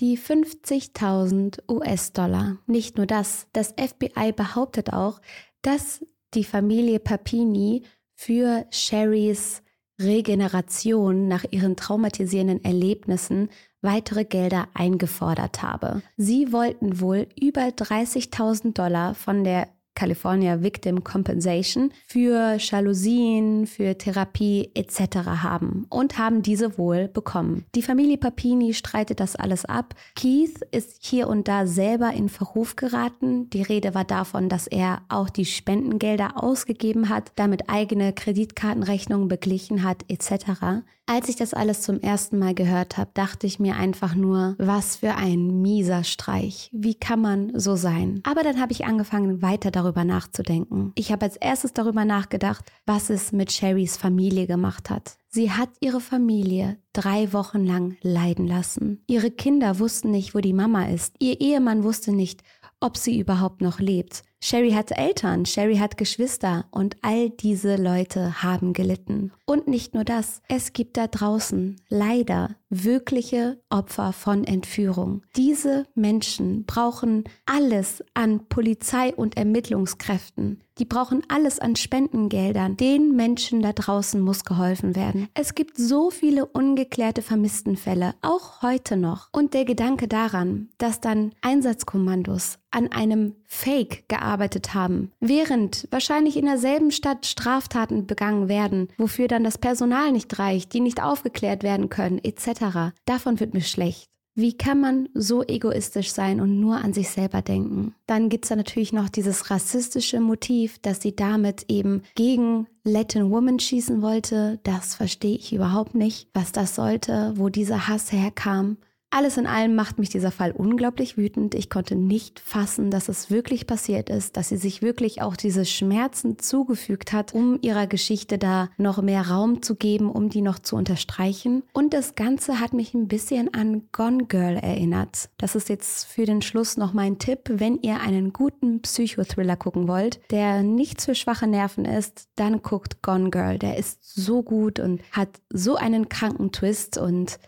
die 0.00 0.18
50.000 0.18 1.60
US-Dollar. 1.70 2.58
Nicht 2.66 2.96
nur 2.96 3.06
das, 3.06 3.46
das 3.52 3.74
FBI 3.78 4.32
behauptet 4.32 4.92
auch, 4.92 5.20
dass 5.62 6.04
die 6.34 6.44
Familie 6.44 6.98
Papini 6.98 7.82
für 8.14 8.66
Sherrys 8.70 9.62
Regeneration 10.00 11.28
nach 11.28 11.44
ihren 11.50 11.76
traumatisierenden 11.76 12.64
Erlebnissen 12.64 13.50
weitere 13.82 14.24
Gelder 14.24 14.68
eingefordert 14.74 15.62
habe. 15.62 16.02
Sie 16.16 16.52
wollten 16.52 17.00
wohl 17.00 17.28
über 17.38 17.62
30.000 17.62 18.72
Dollar 18.72 19.14
von 19.14 19.44
der 19.44 19.68
California 19.94 20.62
Victim 20.62 21.04
Compensation 21.04 21.92
für 22.06 22.56
Jalousien, 22.58 23.66
für 23.66 23.96
Therapie 23.98 24.70
etc. 24.74 25.16
haben 25.42 25.86
und 25.90 26.18
haben 26.18 26.42
diese 26.42 26.78
wohl 26.78 27.08
bekommen. 27.08 27.64
Die 27.74 27.82
Familie 27.82 28.18
Papini 28.18 28.74
streitet 28.74 29.20
das 29.20 29.36
alles 29.36 29.64
ab. 29.64 29.94
Keith 30.14 30.60
ist 30.70 30.98
hier 31.00 31.28
und 31.28 31.48
da 31.48 31.66
selber 31.66 32.12
in 32.12 32.28
Verruf 32.28 32.76
geraten. 32.76 33.50
Die 33.50 33.62
Rede 33.62 33.94
war 33.94 34.04
davon, 34.04 34.48
dass 34.48 34.66
er 34.66 35.02
auch 35.08 35.30
die 35.30 35.44
Spendengelder 35.44 36.42
ausgegeben 36.42 37.08
hat, 37.08 37.32
damit 37.36 37.68
eigene 37.68 38.12
Kreditkartenrechnungen 38.12 39.28
beglichen 39.28 39.84
hat 39.84 40.04
etc. 40.08 40.82
Als 41.12 41.28
ich 41.28 41.34
das 41.34 41.54
alles 41.54 41.82
zum 41.82 41.98
ersten 41.98 42.38
Mal 42.38 42.54
gehört 42.54 42.96
habe, 42.96 43.10
dachte 43.14 43.44
ich 43.44 43.58
mir 43.58 43.74
einfach 43.74 44.14
nur, 44.14 44.54
was 44.58 44.94
für 44.94 45.16
ein 45.16 45.60
mieser 45.60 46.04
Streich. 46.04 46.70
Wie 46.72 46.94
kann 46.94 47.20
man 47.20 47.50
so 47.58 47.74
sein? 47.74 48.20
Aber 48.22 48.44
dann 48.44 48.60
habe 48.60 48.70
ich 48.70 48.84
angefangen, 48.84 49.42
weiter 49.42 49.72
darüber 49.72 50.04
nachzudenken. 50.04 50.92
Ich 50.94 51.10
habe 51.10 51.24
als 51.24 51.34
erstes 51.36 51.72
darüber 51.72 52.04
nachgedacht, 52.04 52.70
was 52.86 53.10
es 53.10 53.32
mit 53.32 53.50
Sherrys 53.50 53.96
Familie 53.96 54.46
gemacht 54.46 54.88
hat. 54.88 55.16
Sie 55.26 55.50
hat 55.50 55.70
ihre 55.80 56.00
Familie 56.00 56.78
drei 56.92 57.32
Wochen 57.32 57.66
lang 57.66 57.96
leiden 58.02 58.46
lassen. 58.46 59.02
Ihre 59.08 59.32
Kinder 59.32 59.80
wussten 59.80 60.12
nicht, 60.12 60.36
wo 60.36 60.38
die 60.38 60.52
Mama 60.52 60.84
ist. 60.84 61.16
Ihr 61.18 61.40
Ehemann 61.40 61.82
wusste 61.82 62.12
nicht, 62.12 62.44
ob 62.78 62.96
sie 62.96 63.18
überhaupt 63.18 63.62
noch 63.62 63.80
lebt. 63.80 64.22
Sherry 64.42 64.70
hat 64.70 64.90
Eltern, 64.92 65.44
Sherry 65.44 65.76
hat 65.76 65.98
Geschwister 65.98 66.64
und 66.70 66.96
all 67.02 67.28
diese 67.28 67.76
Leute 67.76 68.42
haben 68.42 68.72
gelitten. 68.72 69.32
Und 69.44 69.68
nicht 69.68 69.92
nur 69.92 70.04
das, 70.04 70.40
es 70.48 70.72
gibt 70.72 70.96
da 70.96 71.08
draußen 71.08 71.76
leider 71.90 72.56
wirkliche 72.70 73.60
Opfer 73.68 74.14
von 74.14 74.44
Entführung. 74.44 75.22
Diese 75.36 75.84
Menschen 75.94 76.64
brauchen 76.64 77.24
alles 77.44 78.02
an 78.14 78.46
Polizei 78.48 79.14
und 79.14 79.36
Ermittlungskräften. 79.36 80.62
Die 80.78 80.86
brauchen 80.86 81.22
alles 81.28 81.58
an 81.58 81.76
Spendengeldern. 81.76 82.78
Den 82.78 83.14
Menschen 83.14 83.60
da 83.60 83.74
draußen 83.74 84.20
muss 84.20 84.44
geholfen 84.46 84.96
werden. 84.96 85.28
Es 85.34 85.54
gibt 85.54 85.76
so 85.76 86.10
viele 86.10 86.46
ungeklärte 86.46 87.20
Vermisstenfälle, 87.20 88.14
auch 88.22 88.62
heute 88.62 88.96
noch. 88.96 89.28
Und 89.32 89.52
der 89.52 89.66
Gedanke 89.66 90.08
daran, 90.08 90.70
dass 90.78 91.00
dann 91.00 91.34
Einsatzkommandos 91.42 92.58
an 92.70 92.90
einem 92.90 93.34
Fake 93.52 94.04
gearbeitet 94.08 94.74
haben, 94.74 95.10
während 95.18 95.88
wahrscheinlich 95.90 96.36
in 96.36 96.46
derselben 96.46 96.92
Stadt 96.92 97.26
Straftaten 97.26 98.06
begangen 98.06 98.48
werden, 98.48 98.88
wofür 98.96 99.26
dann 99.26 99.42
das 99.42 99.58
Personal 99.58 100.12
nicht 100.12 100.38
reicht, 100.38 100.72
die 100.72 100.80
nicht 100.80 101.02
aufgeklärt 101.02 101.64
werden 101.64 101.90
können, 101.90 102.20
etc. 102.22 102.94
Davon 103.04 103.40
wird 103.40 103.52
mir 103.52 103.60
schlecht. 103.60 104.10
Wie 104.36 104.56
kann 104.56 104.80
man 104.80 105.08
so 105.12 105.42
egoistisch 105.42 106.12
sein 106.12 106.40
und 106.40 106.60
nur 106.60 106.76
an 106.76 106.92
sich 106.92 107.10
selber 107.10 107.42
denken? 107.42 107.94
Dann 108.06 108.28
gibt 108.28 108.44
es 108.44 108.50
da 108.50 108.56
natürlich 108.56 108.92
noch 108.92 109.08
dieses 109.08 109.50
rassistische 109.50 110.20
Motiv, 110.20 110.78
dass 110.78 111.02
sie 111.02 111.16
damit 111.16 111.64
eben 111.68 112.02
gegen 112.14 112.68
Latin 112.84 113.30
Woman 113.32 113.58
schießen 113.58 114.00
wollte. 114.00 114.60
Das 114.62 114.94
verstehe 114.94 115.36
ich 115.36 115.52
überhaupt 115.52 115.96
nicht, 115.96 116.28
was 116.32 116.52
das 116.52 116.76
sollte, 116.76 117.34
wo 117.36 117.48
dieser 117.48 117.88
Hass 117.88 118.12
herkam. 118.12 118.78
Alles 119.12 119.36
in 119.36 119.48
allem 119.48 119.74
macht 119.74 119.98
mich 119.98 120.08
dieser 120.08 120.30
Fall 120.30 120.52
unglaublich 120.52 121.16
wütend. 121.16 121.56
Ich 121.56 121.68
konnte 121.68 121.96
nicht 121.96 122.38
fassen, 122.38 122.92
dass 122.92 123.08
es 123.08 123.28
wirklich 123.28 123.66
passiert 123.66 124.08
ist, 124.08 124.36
dass 124.36 124.50
sie 124.50 124.56
sich 124.56 124.82
wirklich 124.82 125.20
auch 125.20 125.34
diese 125.34 125.64
Schmerzen 125.64 126.38
zugefügt 126.38 127.12
hat, 127.12 127.34
um 127.34 127.58
ihrer 127.60 127.88
Geschichte 127.88 128.38
da 128.38 128.70
noch 128.76 129.02
mehr 129.02 129.28
Raum 129.28 129.62
zu 129.62 129.74
geben, 129.74 130.12
um 130.12 130.28
die 130.28 130.42
noch 130.42 130.60
zu 130.60 130.76
unterstreichen. 130.76 131.64
Und 131.72 131.92
das 131.92 132.14
Ganze 132.14 132.60
hat 132.60 132.72
mich 132.72 132.94
ein 132.94 133.08
bisschen 133.08 133.52
an 133.52 133.88
Gone 133.90 134.26
Girl 134.26 134.56
erinnert. 134.56 135.28
Das 135.38 135.56
ist 135.56 135.68
jetzt 135.68 136.06
für 136.06 136.24
den 136.24 136.40
Schluss 136.40 136.76
noch 136.76 136.92
mein 136.92 137.18
Tipp, 137.18 137.40
wenn 137.48 137.78
ihr 137.82 138.00
einen 138.00 138.32
guten 138.32 138.80
Psychothriller 138.80 139.56
gucken 139.56 139.88
wollt, 139.88 140.20
der 140.30 140.62
nicht 140.62 141.02
für 141.02 141.16
schwache 141.16 141.48
Nerven 141.48 141.84
ist, 141.84 142.28
dann 142.36 142.62
guckt 142.62 143.02
Gone 143.02 143.30
Girl. 143.30 143.58
Der 143.58 143.76
ist 143.76 143.98
so 144.02 144.44
gut 144.44 144.78
und 144.78 145.02
hat 145.10 145.30
so 145.52 145.74
einen 145.74 146.08
kranken 146.08 146.52
Twist 146.52 146.96
und 146.96 147.40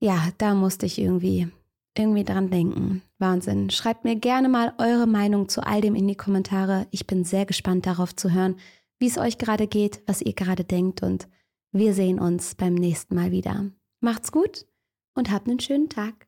ja, 0.00 0.28
da 0.38 0.54
musste 0.54 0.86
ich 0.86 0.98
irgendwie, 0.98 1.48
irgendwie 1.96 2.24
dran 2.24 2.50
denken. 2.50 3.02
Wahnsinn. 3.18 3.70
Schreibt 3.70 4.04
mir 4.04 4.16
gerne 4.16 4.48
mal 4.48 4.74
eure 4.78 5.06
Meinung 5.06 5.48
zu 5.48 5.66
all 5.66 5.80
dem 5.80 5.94
in 5.94 6.06
die 6.06 6.16
Kommentare. 6.16 6.86
Ich 6.90 7.06
bin 7.06 7.24
sehr 7.24 7.46
gespannt 7.46 7.86
darauf 7.86 8.14
zu 8.14 8.32
hören, 8.32 8.56
wie 8.98 9.06
es 9.06 9.18
euch 9.18 9.38
gerade 9.38 9.66
geht, 9.66 10.02
was 10.06 10.22
ihr 10.22 10.34
gerade 10.34 10.64
denkt 10.64 11.02
und 11.02 11.28
wir 11.72 11.92
sehen 11.92 12.18
uns 12.18 12.54
beim 12.54 12.74
nächsten 12.74 13.14
Mal 13.14 13.32
wieder. 13.32 13.70
Macht's 14.00 14.32
gut 14.32 14.66
und 15.14 15.30
habt 15.30 15.48
einen 15.48 15.60
schönen 15.60 15.88
Tag. 15.88 16.25